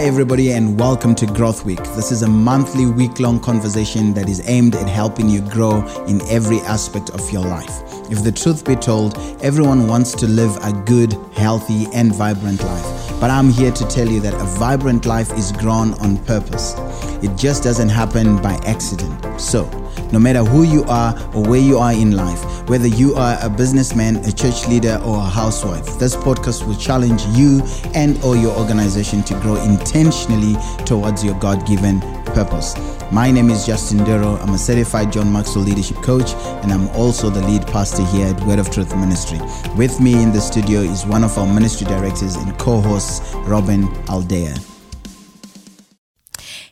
Hi, 0.00 0.06
everybody, 0.06 0.52
and 0.52 0.80
welcome 0.80 1.14
to 1.16 1.26
Growth 1.26 1.66
Week. 1.66 1.84
This 1.94 2.10
is 2.10 2.22
a 2.22 2.26
monthly, 2.26 2.86
week 2.86 3.20
long 3.20 3.38
conversation 3.38 4.14
that 4.14 4.30
is 4.30 4.40
aimed 4.48 4.74
at 4.74 4.88
helping 4.88 5.28
you 5.28 5.42
grow 5.42 5.86
in 6.06 6.22
every 6.22 6.60
aspect 6.60 7.10
of 7.10 7.30
your 7.30 7.42
life. 7.42 7.82
If 8.10 8.24
the 8.24 8.32
truth 8.32 8.64
be 8.64 8.76
told, 8.76 9.18
everyone 9.42 9.88
wants 9.88 10.12
to 10.12 10.26
live 10.26 10.56
a 10.64 10.72
good, 10.86 11.14
healthy, 11.34 11.86
and 11.92 12.14
vibrant 12.14 12.64
life. 12.64 12.99
But 13.20 13.30
I'm 13.30 13.50
here 13.50 13.70
to 13.70 13.86
tell 13.86 14.08
you 14.08 14.18
that 14.20 14.32
a 14.32 14.44
vibrant 14.58 15.04
life 15.04 15.30
is 15.34 15.52
grown 15.52 15.92
on 16.00 16.16
purpose. 16.24 16.74
It 17.22 17.36
just 17.36 17.62
doesn't 17.62 17.90
happen 17.90 18.40
by 18.40 18.54
accident. 18.64 19.38
So, 19.38 19.68
no 20.10 20.18
matter 20.18 20.42
who 20.42 20.62
you 20.62 20.84
are 20.84 21.14
or 21.34 21.42
where 21.42 21.60
you 21.60 21.76
are 21.76 21.92
in 21.92 22.12
life, 22.12 22.42
whether 22.70 22.86
you 22.86 23.14
are 23.14 23.36
a 23.42 23.50
businessman, 23.50 24.16
a 24.24 24.32
church 24.32 24.66
leader, 24.68 24.98
or 25.04 25.18
a 25.18 25.28
housewife, 25.28 25.98
this 25.98 26.16
podcast 26.16 26.66
will 26.66 26.76
challenge 26.76 27.22
you 27.36 27.62
and 27.94 28.18
or 28.24 28.36
your 28.36 28.56
organization 28.56 29.22
to 29.24 29.34
grow 29.40 29.56
intentionally 29.64 30.56
towards 30.86 31.22
your 31.22 31.38
God-given 31.40 32.19
purpose. 32.30 32.74
My 33.12 33.30
name 33.30 33.50
is 33.50 33.66
Justin 33.66 34.04
Duro. 34.04 34.36
I'm 34.36 34.54
a 34.54 34.58
certified 34.58 35.12
John 35.12 35.32
Maxwell 35.32 35.64
leadership 35.64 35.96
coach, 35.98 36.32
and 36.62 36.72
I'm 36.72 36.88
also 36.90 37.30
the 37.30 37.42
lead 37.42 37.66
pastor 37.66 38.04
here 38.06 38.26
at 38.28 38.40
Word 38.46 38.58
of 38.58 38.70
Truth 38.70 38.96
Ministry. 38.96 39.40
With 39.76 40.00
me 40.00 40.22
in 40.22 40.32
the 40.32 40.40
studio 40.40 40.80
is 40.80 41.04
one 41.04 41.24
of 41.24 41.36
our 41.38 41.46
ministry 41.46 41.86
directors 41.86 42.36
and 42.36 42.56
co-hosts, 42.58 43.34
Robin 43.46 43.84
Aldea. 44.08 44.69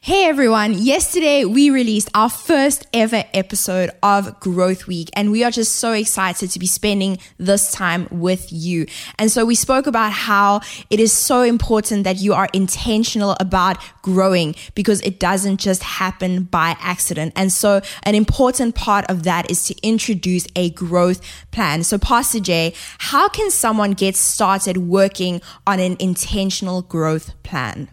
Hey 0.08 0.24
everyone, 0.24 0.72
yesterday 0.72 1.44
we 1.44 1.68
released 1.68 2.08
our 2.14 2.30
first 2.30 2.86
ever 2.94 3.24
episode 3.34 3.90
of 4.02 4.40
Growth 4.40 4.86
Week, 4.86 5.10
and 5.12 5.30
we 5.30 5.44
are 5.44 5.50
just 5.50 5.74
so 5.74 5.92
excited 5.92 6.50
to 6.50 6.58
be 6.58 6.66
spending 6.66 7.18
this 7.36 7.70
time 7.72 8.08
with 8.10 8.50
you. 8.50 8.86
And 9.18 9.30
so 9.30 9.44
we 9.44 9.54
spoke 9.54 9.86
about 9.86 10.12
how 10.12 10.62
it 10.88 10.98
is 10.98 11.12
so 11.12 11.42
important 11.42 12.04
that 12.04 12.16
you 12.16 12.32
are 12.32 12.48
intentional 12.54 13.36
about 13.38 13.76
growing 14.00 14.54
because 14.74 15.02
it 15.02 15.20
doesn't 15.20 15.58
just 15.58 15.82
happen 15.82 16.44
by 16.44 16.74
accident. 16.80 17.34
And 17.36 17.52
so 17.52 17.82
an 18.04 18.14
important 18.14 18.74
part 18.74 19.04
of 19.10 19.24
that 19.24 19.50
is 19.50 19.64
to 19.64 19.74
introduce 19.86 20.46
a 20.56 20.70
growth 20.70 21.20
plan. 21.50 21.84
So, 21.84 21.98
Pastor 21.98 22.40
Jay, 22.40 22.72
how 22.96 23.28
can 23.28 23.50
someone 23.50 23.90
get 23.90 24.16
started 24.16 24.78
working 24.78 25.42
on 25.66 25.80
an 25.80 25.98
intentional 26.00 26.80
growth 26.80 27.34
plan? 27.42 27.90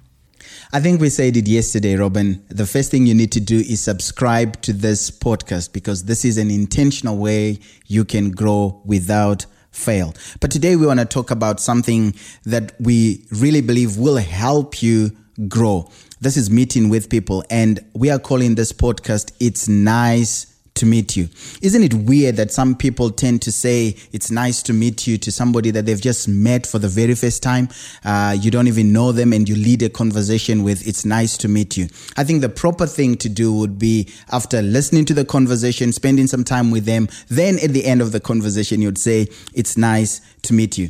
I 0.72 0.80
think 0.80 1.00
we 1.00 1.10
said 1.10 1.38
it 1.38 1.48
yesterday, 1.48 1.96
Robin. 1.96 2.44
The 2.50 2.66
first 2.66 2.92
thing 2.92 3.06
you 3.06 3.14
need 3.14 3.32
to 3.34 3.40
do 3.40 3.58
is 3.58 3.82
subscribe 3.82 4.62
to 4.62 4.74
this 4.74 5.12
podcast 5.12 5.74
because 5.74 6.06
this 6.06 6.26
is 6.26 6.38
an 6.38 6.52
intentional 6.52 7.18
way 7.18 7.60
you 7.88 8.06
can 8.06 8.32
grow 8.32 8.82
without 8.86 9.46
fail. 9.72 10.14
But 10.40 10.52
today 10.52 10.76
we 10.76 10.86
want 10.86 11.00
to 11.00 11.06
talk 11.06 11.32
about 11.32 11.60
something 11.60 12.16
that 12.46 12.74
we 12.80 13.26
really 13.32 13.62
believe 13.62 13.98
will 13.98 14.18
help 14.18 14.82
you 14.82 15.12
grow. 15.48 15.90
This 16.22 16.38
is 16.38 16.50
meeting 16.50 16.90
with 16.90 17.10
people 17.10 17.44
and 17.50 17.80
we 17.94 18.10
are 18.10 18.20
calling 18.20 18.56
this 18.56 18.72
podcast 18.72 19.34
It's 19.40 19.68
Nice 19.68 20.55
to 20.76 20.86
meet 20.86 21.16
you. 21.16 21.30
Isn't 21.62 21.84
it 21.84 21.94
weird 21.94 22.36
that 22.36 22.52
some 22.52 22.76
people 22.76 23.10
tend 23.10 23.42
to 23.44 23.52
say 23.52 23.96
it's 24.12 24.30
nice 24.30 24.62
to 24.64 24.74
meet 24.74 25.08
you 25.08 25.18
to 25.18 25.32
somebody 25.32 25.72
that 25.72 25.86
they've 25.86 26.02
just 26.02 26.28
met 26.28 26.68
for 26.68 26.80
the 26.80 26.88
very 26.88 27.16
first 27.16 27.42
time? 27.42 27.70
Uh, 28.04 28.36
you 28.40 28.52
don't 28.52 28.68
even 28.68 28.94
know 28.94 29.12
them 29.12 29.34
and 29.34 29.48
you 29.48 29.56
lead 29.56 29.82
a 29.84 29.90
conversation 29.90 30.64
with, 30.64 30.88
it's 30.88 31.06
nice 31.06 31.38
to 31.38 31.48
meet 31.48 31.78
you. 31.78 31.88
I 32.18 32.24
think 32.24 32.42
the 32.42 32.50
proper 32.50 32.86
thing 32.86 33.16
to 33.18 33.30
do 33.30 33.54
would 33.54 33.80
be 33.80 34.10
after 34.32 34.62
listening 34.62 35.06
to 35.06 35.14
the 35.14 35.26
conversation, 35.26 35.92
spending 35.94 36.28
some 36.28 36.44
time 36.44 36.72
with 36.72 36.86
them, 36.86 37.08
then 37.30 37.58
at 37.64 37.72
the 37.72 37.86
end 37.86 38.02
of 38.02 38.12
the 38.12 38.20
conversation, 38.20 38.82
you'd 38.82 38.98
say, 38.98 39.28
it's 39.54 39.78
nice 39.78 40.22
to 40.44 40.54
meet 40.54 40.78
you. 40.78 40.90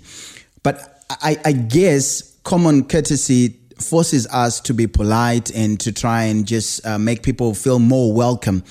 But 0.64 1.04
I, 1.10 1.38
I 1.46 1.52
guess 1.52 2.36
common 2.44 2.86
courtesy 2.86 3.60
forces 3.82 4.28
us 4.28 4.60
to 4.62 4.74
be 4.74 4.88
polite 4.88 5.52
and 5.52 5.80
to 5.82 5.92
try 5.92 6.24
and 6.24 6.48
just 6.48 6.86
uh, 6.86 6.98
make 6.98 7.24
people 7.24 7.54
feel 7.54 7.80
more 7.80 8.14
welcome. 8.14 8.64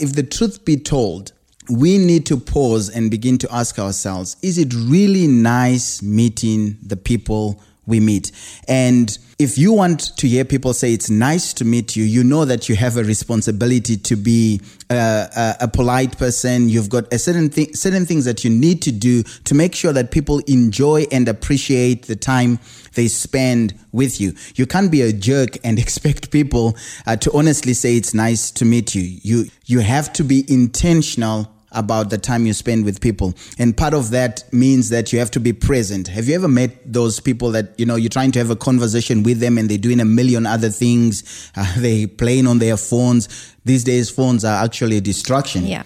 If 0.00 0.14
the 0.14 0.22
truth 0.22 0.64
be 0.64 0.76
told, 0.76 1.32
we 1.70 1.98
need 1.98 2.26
to 2.26 2.36
pause 2.36 2.88
and 2.88 3.10
begin 3.10 3.38
to 3.38 3.54
ask 3.54 3.78
ourselves 3.78 4.36
is 4.42 4.56
it 4.58 4.72
really 4.74 5.26
nice 5.26 6.02
meeting 6.02 6.78
the 6.82 6.96
people 6.96 7.60
we 7.88 7.98
meet? 7.98 8.30
And 8.68 9.18
if 9.38 9.56
you 9.56 9.72
want 9.72 10.16
to 10.16 10.26
hear 10.26 10.44
people 10.44 10.74
say 10.74 10.92
it's 10.92 11.08
nice 11.08 11.52
to 11.54 11.64
meet 11.64 11.94
you, 11.94 12.02
you 12.02 12.24
know 12.24 12.44
that 12.44 12.68
you 12.68 12.74
have 12.74 12.96
a 12.96 13.04
responsibility 13.04 13.96
to 13.96 14.16
be 14.16 14.60
a, 14.90 14.94
a, 14.94 15.56
a 15.60 15.68
polite 15.68 16.18
person. 16.18 16.68
You've 16.68 16.90
got 16.90 17.12
a 17.12 17.18
certain 17.18 17.48
thi- 17.48 17.72
certain 17.72 18.04
things 18.04 18.24
that 18.24 18.44
you 18.44 18.50
need 18.50 18.82
to 18.82 18.92
do 18.92 19.22
to 19.22 19.54
make 19.54 19.74
sure 19.76 19.92
that 19.92 20.10
people 20.10 20.40
enjoy 20.48 21.06
and 21.12 21.28
appreciate 21.28 22.06
the 22.06 22.16
time 22.16 22.58
they 22.94 23.06
spend 23.06 23.78
with 23.92 24.20
you. 24.20 24.34
You 24.56 24.66
can't 24.66 24.90
be 24.90 25.02
a 25.02 25.12
jerk 25.12 25.56
and 25.62 25.78
expect 25.84 26.32
people 26.32 26.76
uh, 27.06 27.16
to 27.16 27.32
honestly 27.32 27.74
say 27.74 27.96
it's 27.96 28.14
nice 28.14 28.50
to 28.52 28.64
meet 28.64 28.94
you. 28.94 29.18
You 29.22 29.50
you 29.66 29.80
have 29.80 30.12
to 30.14 30.24
be 30.24 30.44
intentional 30.52 31.48
about 31.78 32.10
the 32.10 32.18
time 32.18 32.46
you 32.46 32.52
spend 32.52 32.84
with 32.84 33.00
people. 33.00 33.34
And 33.58 33.76
part 33.76 33.94
of 33.94 34.10
that 34.10 34.44
means 34.52 34.88
that 34.90 35.12
you 35.12 35.18
have 35.18 35.30
to 35.32 35.40
be 35.40 35.52
present. 35.52 36.08
Have 36.08 36.28
you 36.28 36.34
ever 36.34 36.48
met 36.48 36.92
those 36.92 37.20
people 37.20 37.50
that, 37.52 37.78
you 37.78 37.86
know, 37.86 37.96
you're 37.96 38.08
trying 38.08 38.32
to 38.32 38.38
have 38.38 38.50
a 38.50 38.56
conversation 38.56 39.22
with 39.22 39.40
them 39.40 39.58
and 39.58 39.68
they're 39.68 39.78
doing 39.78 40.00
a 40.00 40.04
million 40.04 40.46
other 40.46 40.70
things? 40.70 41.50
Uh, 41.56 41.74
they 41.80 42.06
playing 42.06 42.46
on 42.46 42.58
their 42.58 42.76
phones. 42.76 43.54
These 43.64 43.84
days, 43.84 44.10
phones 44.10 44.44
are 44.44 44.64
actually 44.64 44.96
a 44.96 45.00
distraction. 45.00 45.66
Yeah. 45.66 45.84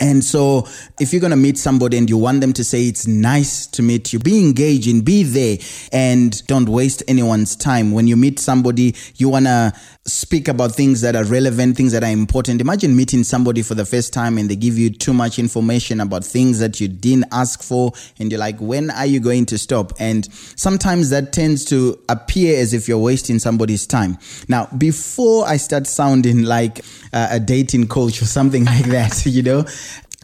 And 0.00 0.24
so, 0.24 0.66
if 0.98 1.12
you're 1.12 1.20
going 1.20 1.30
to 1.30 1.36
meet 1.36 1.56
somebody 1.56 1.96
and 1.98 2.10
you 2.10 2.18
want 2.18 2.40
them 2.40 2.52
to 2.54 2.64
say 2.64 2.84
it's 2.84 3.06
nice 3.06 3.66
to 3.68 3.82
meet 3.82 4.12
you, 4.12 4.18
be 4.18 4.40
engaging, 4.40 5.02
be 5.02 5.22
there, 5.22 5.58
and 5.92 6.44
don't 6.46 6.68
waste 6.68 7.02
anyone's 7.06 7.54
time. 7.54 7.92
When 7.92 8.06
you 8.06 8.16
meet 8.16 8.38
somebody, 8.38 8.94
you 9.16 9.28
want 9.28 9.46
to 9.46 9.72
speak 10.06 10.48
about 10.48 10.72
things 10.72 11.00
that 11.00 11.16
are 11.16 11.24
relevant, 11.24 11.76
things 11.76 11.92
that 11.92 12.04
are 12.04 12.10
important. 12.10 12.60
Imagine 12.60 12.94
meeting 12.94 13.24
somebody 13.24 13.62
for 13.62 13.74
the 13.74 13.86
first 13.86 14.12
time 14.12 14.36
and 14.36 14.50
they 14.50 14.56
give 14.56 14.76
you 14.76 14.90
too 14.90 15.14
much 15.14 15.38
information 15.38 16.00
about 16.00 16.24
things 16.24 16.58
that 16.58 16.80
you 16.80 16.88
didn't 16.88 17.24
ask 17.32 17.62
for, 17.62 17.92
and 18.18 18.30
you're 18.30 18.40
like, 18.40 18.58
when 18.58 18.90
are 18.90 19.06
you 19.06 19.20
going 19.20 19.46
to 19.46 19.58
stop? 19.58 19.92
And 19.98 20.26
sometimes 20.56 21.10
that 21.10 21.32
tends 21.32 21.64
to 21.66 21.98
appear 22.08 22.60
as 22.60 22.74
if 22.74 22.88
you're 22.88 22.98
wasting 22.98 23.38
somebody's 23.38 23.86
time. 23.86 24.18
Now, 24.48 24.66
before 24.76 25.46
I 25.46 25.56
start 25.56 25.86
sounding 25.86 26.42
like 26.42 26.80
uh, 27.12 27.28
a 27.30 27.40
dating 27.40 27.88
coach 27.88 28.20
or 28.20 28.26
something 28.26 28.64
like 28.74 28.86
that, 28.86 29.24
you 29.24 29.42
know, 29.42 29.64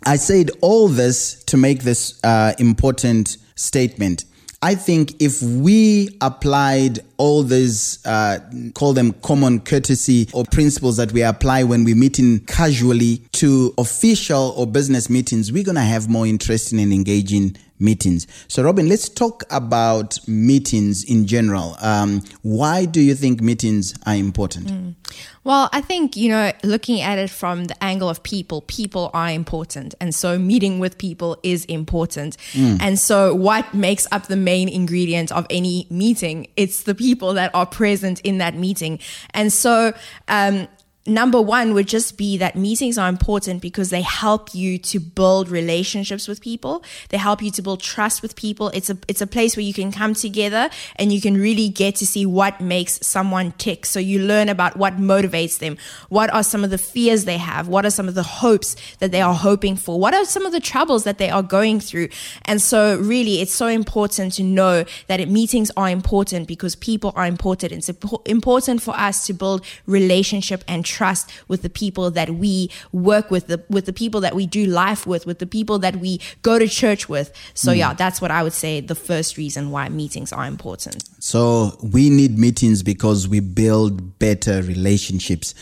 I 0.05 0.17
said 0.17 0.51
all 0.61 0.89
this 0.89 1.43
to 1.45 1.57
make 1.57 1.83
this 1.83 2.19
uh, 2.25 2.55
important 2.59 3.37
statement. 3.55 4.25
I 4.63 4.75
think 4.75 5.23
if 5.23 5.41
we 5.43 6.19
applied 6.21 7.01
all 7.17 7.43
these, 7.43 8.05
uh, 8.05 8.41
call 8.75 8.93
them 8.93 9.13
common 9.23 9.61
courtesy 9.61 10.29
or 10.35 10.45
principles 10.45 10.99
that 10.99 11.13
we 11.13 11.23
apply 11.23 11.65
when 11.65 11.85
we 11.85 11.95
meet 11.95 12.19
in 12.19 12.41
casually 12.41 13.23
to 13.33 13.73
official 13.79 14.53
or 14.57 14.67
business 14.67 15.09
meetings, 15.09 15.51
we're 15.51 15.65
going 15.65 15.77
to 15.77 15.81
have 15.81 16.11
more 16.11 16.27
interesting 16.27 16.79
and 16.79 16.93
engaging 16.93 17.57
meetings. 17.81 18.27
So, 18.47 18.63
Robin, 18.63 18.89
let's 18.89 19.09
talk 19.09 19.43
about 19.51 20.19
meetings 20.29 21.03
in 21.03 21.27
general. 21.27 21.77
Um, 21.81 22.23
why 22.43 22.85
do 22.85 23.01
you 23.01 23.15
think 23.15 23.41
meetings 23.41 23.95
are 24.07 24.15
important? 24.15 24.67
Mm. 24.69 24.95
Well, 25.43 25.71
I 25.73 25.81
think, 25.81 26.17
you 26.17 26.29
know, 26.29 26.53
looking 26.63 27.01
at 27.01 27.19
it 27.19 27.31
from 27.31 27.65
the 27.65 27.83
angle 27.83 28.09
of 28.09 28.23
people, 28.23 28.61
people 28.63 29.11
are 29.15 29.31
important. 29.31 29.95
And 30.01 30.15
so 30.15 30.39
meeting 30.39 30.79
with 30.79 30.99
people 30.99 31.39
is 31.43 31.65
important. 31.65 32.37
Mm. 32.53 32.79
And 32.81 32.99
so 32.99 33.35
what 33.35 33.73
makes 33.73 34.07
up 34.13 34.27
the 34.27 34.37
main 34.37 34.69
ingredient 34.69 35.33
of 35.33 35.47
any 35.49 35.87
meeting? 35.91 36.49
It's 36.57 36.83
the 36.83 36.95
people 36.95 37.33
that 37.35 37.55
are 37.55 37.67
present 37.67 38.21
in 38.21 38.39
that 38.39 38.55
meeting. 38.55 38.99
And 39.33 39.51
so, 39.51 39.95
um, 40.29 40.69
number 41.07 41.41
one 41.41 41.73
would 41.73 41.89
just 41.89 42.19
be 42.19 42.37
that 42.37 42.57
meetings 42.57 42.99
are 42.99 43.09
important 43.09 43.63
because 43.63 43.89
they 43.91 44.03
help 44.03 44.55
you 44.55 44.79
to 44.79 45.01
build 45.01 45.49
relationships 45.49 46.29
with 46.29 46.41
people. 46.41 46.85
They 47.09 47.17
help 47.17 47.43
you 47.43 47.51
to 47.53 47.63
build 47.63 47.81
trust 47.81 48.21
with 48.21 48.37
people. 48.37 48.69
It's 48.75 48.91
a 48.91 48.99
it's 49.09 49.23
a 49.23 49.27
place 49.27 49.57
where 49.57 49.65
you 49.65 49.73
can 49.73 49.93
come 49.93 50.13
together 50.13 50.69
and 50.97 51.13
you 51.13 51.21
can 51.21 51.41
really 51.41 51.69
get 51.69 51.97
to 51.97 52.07
see 52.07 52.27
what 52.27 52.61
makes 52.61 53.05
someone 53.07 53.53
tick. 53.53 53.87
So 53.87 53.99
you 53.99 54.21
learn 54.21 54.49
about 54.49 54.77
what 54.77 54.99
motivates 54.99 55.59
them. 55.59 55.79
What 56.11 56.33
are 56.33 56.43
some 56.43 56.65
of 56.65 56.71
the 56.71 56.79
fears 56.79 57.25
they 57.25 57.39
have? 57.39 57.67
What 57.67 57.87
are 57.87 57.91
some 57.91 58.09
of 58.09 58.15
the 58.15 58.23
hopes 58.23 58.77
that 58.99 59.11
they 59.11 59.23
are 59.23 59.35
hoping 59.35 59.77
for? 59.77 59.99
What 59.99 60.15
are 60.15 60.25
some 60.27 60.45
of 60.45 60.53
the 60.53 60.61
troubles 60.61 61.05
that 61.05 61.19
they 61.19 61.31
are 61.31 61.43
going 61.43 61.81
through? 61.81 62.09
And 62.45 62.61
so 62.61 62.99
really 62.99 63.41
it's 63.41 63.55
so 63.55 63.69
important 63.69 64.35
to 64.35 64.43
know 64.43 64.85
that 65.07 65.21
it, 65.21 65.31
meetings 65.31 65.71
are 65.77 65.89
important 65.89 66.47
because 66.47 66.77
people 66.77 67.13
are 67.17 67.27
important. 67.27 67.73
It's 67.73 67.91
important 68.27 68.83
for 68.83 68.95
us 68.97 69.27
to 69.27 69.33
build 69.33 69.65
relationship 69.87 70.63
and 70.69 70.85
trust 70.91 71.31
with 71.49 71.63
the 71.63 71.71
people 71.71 72.11
that 72.11 72.31
we 72.31 72.71
work 72.93 73.31
with, 73.31 73.47
the, 73.47 73.63
with 73.69 73.87
the 73.87 73.93
people 73.93 74.21
that 74.21 74.35
we 74.35 74.47
do 74.47 74.67
life 74.67 75.07
with, 75.07 75.27
with 75.27 75.39
the 75.39 75.47
people 75.47 75.79
that 75.79 75.97
we 75.97 76.21
go 76.43 76.59
to 76.59 76.69
church 76.69 77.09
with. 77.09 77.33
So, 77.55 77.73
mm. 77.73 77.79
yeah, 77.79 77.95
that's 77.95 78.21
what 78.21 78.31
I 78.31 78.43
would 78.43 78.53
say 78.53 78.81
the 78.81 78.95
first 78.95 79.37
reason 79.37 79.71
why 79.71 79.89
meetings 79.89 80.33
are 80.33 80.47
important. 80.47 81.05
So, 81.19 81.77
we 81.83 82.11
need 82.11 82.39
meetings 82.39 82.83
because 82.83 83.29
we 83.29 83.41
build 83.41 84.19
better 84.19 84.63
relationships. 84.63 85.55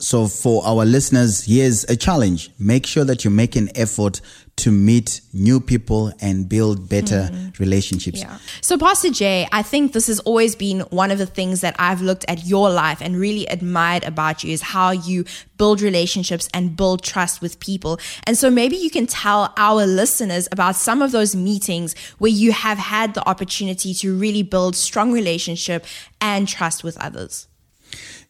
So 0.00 0.26
for 0.26 0.64
our 0.66 0.84
listeners, 0.84 1.44
here's 1.44 1.84
a 1.84 1.96
challenge. 1.96 2.50
Make 2.58 2.86
sure 2.86 3.04
that 3.04 3.24
you 3.24 3.30
make 3.30 3.54
an 3.54 3.70
effort 3.74 4.20
to 4.60 4.70
meet 4.70 5.22
new 5.32 5.58
people 5.58 6.12
and 6.20 6.46
build 6.48 6.88
better 6.88 7.30
relationships. 7.58 8.20
Yeah. 8.20 8.38
So, 8.60 8.76
Pastor 8.76 9.10
Jay, 9.10 9.48
I 9.52 9.62
think 9.62 9.92
this 9.92 10.06
has 10.08 10.20
always 10.20 10.54
been 10.54 10.80
one 10.90 11.10
of 11.10 11.18
the 11.18 11.26
things 11.26 11.62
that 11.62 11.74
I've 11.78 12.02
looked 12.02 12.26
at 12.28 12.44
your 12.44 12.68
life 12.70 13.00
and 13.00 13.16
really 13.16 13.46
admired 13.46 14.04
about 14.04 14.44
you 14.44 14.52
is 14.52 14.60
how 14.60 14.90
you 14.90 15.24
build 15.56 15.80
relationships 15.80 16.48
and 16.52 16.76
build 16.76 17.02
trust 17.02 17.40
with 17.40 17.58
people. 17.60 17.98
And 18.24 18.36
so, 18.36 18.50
maybe 18.50 18.76
you 18.76 18.90
can 18.90 19.06
tell 19.06 19.52
our 19.56 19.86
listeners 19.86 20.46
about 20.52 20.76
some 20.76 21.00
of 21.00 21.10
those 21.10 21.34
meetings 21.34 21.94
where 22.18 22.30
you 22.30 22.52
have 22.52 22.76
had 22.76 23.14
the 23.14 23.26
opportunity 23.26 23.94
to 23.94 24.14
really 24.16 24.42
build 24.42 24.76
strong 24.76 25.10
relationship 25.10 25.86
and 26.20 26.46
trust 26.46 26.84
with 26.84 26.98
others. 26.98 27.48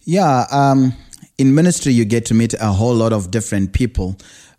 Yeah, 0.03 0.47
um, 0.51 0.95
in 1.41 1.55
ministry, 1.55 1.95
you 1.95 2.05
get 2.05 2.27
to 2.27 2.35
meet 2.35 2.53
a 2.61 2.67
whole 2.67 2.95
lot 2.95 3.15
of 3.15 3.31
different 3.31 3.73
people. 3.73 4.15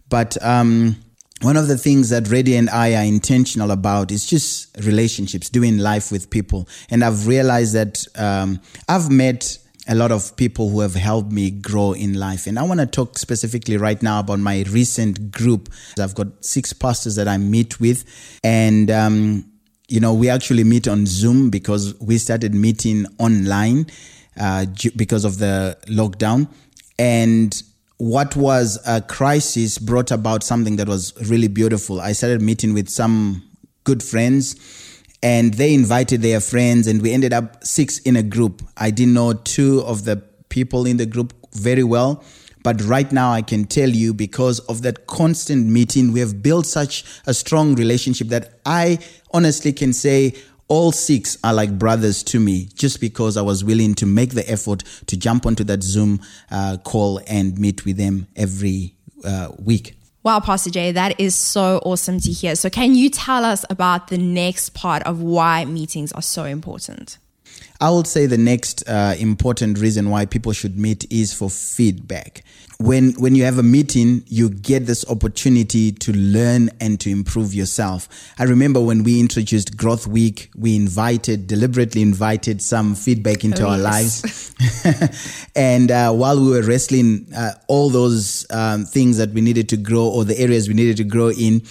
But 0.09 0.35
um, 0.43 0.95
one 1.41 1.55
of 1.55 1.67
the 1.67 1.77
things 1.77 2.09
that 2.09 2.27
Reddy 2.27 2.55
and 2.55 2.71
I 2.71 2.95
are 2.95 3.05
intentional 3.05 3.69
about 3.69 4.11
is 4.11 4.25
just 4.25 4.75
relationships, 4.83 5.47
doing 5.47 5.77
life 5.77 6.11
with 6.11 6.31
people. 6.31 6.67
And 6.89 7.03
I've 7.03 7.27
realized 7.27 7.75
that 7.75 8.03
um, 8.15 8.59
I've 8.89 9.11
met 9.11 9.59
a 9.87 9.93
lot 9.93 10.11
of 10.11 10.35
people 10.37 10.69
who 10.69 10.79
have 10.79 10.95
helped 10.95 11.31
me 11.31 11.51
grow 11.51 11.93
in 11.93 12.15
life. 12.15 12.47
And 12.47 12.57
I 12.57 12.63
want 12.63 12.79
to 12.79 12.87
talk 12.87 13.19
specifically 13.19 13.77
right 13.77 14.01
now 14.01 14.19
about 14.19 14.39
my 14.39 14.63
recent 14.69 15.31
group. 15.31 15.69
I've 15.99 16.15
got 16.15 16.43
six 16.43 16.73
pastors 16.73 17.15
that 17.15 17.27
I 17.27 17.37
meet 17.37 17.79
with. 17.79 18.05
And, 18.43 18.89
um, 18.89 19.45
you 19.87 19.99
know, 19.99 20.15
we 20.15 20.29
actually 20.29 20.63
meet 20.63 20.87
on 20.87 21.05
Zoom 21.05 21.51
because 21.51 21.93
we 21.99 22.17
started 22.17 22.55
meeting 22.55 23.05
online 23.19 23.85
uh, 24.39 24.65
because 24.95 25.25
of 25.25 25.37
the 25.37 25.77
lockdown. 25.87 26.47
And 27.01 27.63
what 27.97 28.35
was 28.35 28.77
a 28.85 29.01
crisis 29.01 29.79
brought 29.79 30.11
about 30.11 30.43
something 30.43 30.75
that 30.75 30.87
was 30.87 31.13
really 31.31 31.47
beautiful. 31.47 31.99
I 31.99 32.11
started 32.11 32.43
meeting 32.43 32.75
with 32.75 32.89
some 32.89 33.41
good 33.85 34.03
friends 34.03 34.55
and 35.23 35.55
they 35.55 35.73
invited 35.73 36.21
their 36.21 36.39
friends 36.39 36.85
and 36.85 37.01
we 37.01 37.11
ended 37.11 37.33
up 37.33 37.65
six 37.65 37.97
in 37.97 38.15
a 38.17 38.21
group. 38.21 38.61
I 38.77 38.91
didn't 38.91 39.15
know 39.15 39.33
two 39.33 39.81
of 39.81 40.05
the 40.05 40.17
people 40.49 40.85
in 40.85 40.97
the 40.97 41.07
group 41.07 41.33
very 41.53 41.83
well. 41.83 42.23
But 42.63 42.79
right 42.83 43.11
now, 43.11 43.31
I 43.31 43.41
can 43.41 43.65
tell 43.65 43.89
you 43.89 44.13
because 44.13 44.59
of 44.59 44.83
that 44.83 45.07
constant 45.07 45.65
meeting, 45.65 46.11
we 46.11 46.19
have 46.19 46.43
built 46.43 46.67
such 46.67 47.03
a 47.25 47.33
strong 47.33 47.73
relationship 47.73 48.27
that 48.27 48.59
I 48.67 48.99
honestly 49.31 49.73
can 49.73 49.93
say 49.93 50.35
all 50.71 50.93
six 50.93 51.37
are 51.43 51.53
like 51.53 51.77
brothers 51.77 52.23
to 52.23 52.39
me 52.39 52.69
just 52.75 53.01
because 53.01 53.35
I 53.35 53.41
was 53.41 53.61
willing 53.61 53.93
to 53.95 54.05
make 54.05 54.29
the 54.29 54.49
effort 54.49 54.85
to 55.07 55.17
jump 55.17 55.45
onto 55.45 55.65
that 55.65 55.83
Zoom 55.83 56.21
uh, 56.49 56.77
call 56.85 57.19
and 57.27 57.59
meet 57.59 57.83
with 57.83 57.97
them 57.97 58.27
every 58.37 58.95
uh, 59.25 59.49
week. 59.59 59.97
Wow, 60.23 60.39
Pastor 60.39 60.69
Jay, 60.69 60.93
that 60.93 61.19
is 61.19 61.35
so 61.35 61.81
awesome 61.83 62.21
to 62.21 62.31
hear. 62.31 62.55
So, 62.55 62.69
can 62.69 62.95
you 62.95 63.09
tell 63.09 63.43
us 63.43 63.65
about 63.69 64.07
the 64.07 64.17
next 64.17 64.69
part 64.69 65.03
of 65.03 65.21
why 65.21 65.65
meetings 65.65 66.13
are 66.13 66.21
so 66.21 66.45
important? 66.45 67.17
I 67.81 67.89
would 67.89 68.05
say 68.05 68.27
the 68.27 68.37
next 68.37 68.87
uh, 68.87 69.15
important 69.17 69.79
reason 69.79 70.11
why 70.11 70.27
people 70.27 70.53
should 70.53 70.77
meet 70.77 71.11
is 71.11 71.33
for 71.33 71.49
feedback. 71.49 72.43
When 72.77 73.13
when 73.13 73.33
you 73.35 73.43
have 73.43 73.57
a 73.57 73.63
meeting, 73.63 74.23
you 74.27 74.49
get 74.49 74.85
this 74.85 75.03
opportunity 75.09 75.91
to 75.91 76.13
learn 76.13 76.69
and 76.79 76.99
to 76.99 77.09
improve 77.09 77.53
yourself. 77.55 78.07
I 78.39 78.43
remember 78.43 78.79
when 78.79 79.03
we 79.03 79.19
introduced 79.19 79.77
Growth 79.77 80.05
Week, 80.07 80.51
we 80.55 80.75
invited 80.75 81.47
deliberately 81.47 82.01
invited 82.03 82.61
some 82.61 82.93
feedback 82.95 83.43
into 83.43 83.65
Oh, 83.65 83.69
our 83.69 83.77
lives, 83.77 84.53
and 85.55 85.89
uh, 85.91 86.11
while 86.11 86.39
we 86.39 86.49
were 86.51 86.63
wrestling 86.63 87.27
uh, 87.35 87.53
all 87.67 87.89
those 87.89 88.45
um, 88.51 88.85
things 88.85 89.17
that 89.17 89.31
we 89.31 89.41
needed 89.41 89.69
to 89.69 89.77
grow 89.77 90.05
or 90.07 90.23
the 90.23 90.39
areas 90.39 90.67
we 90.67 90.75
needed 90.75 90.97
to 90.97 91.03
grow 91.03 91.29
in. 91.31 91.61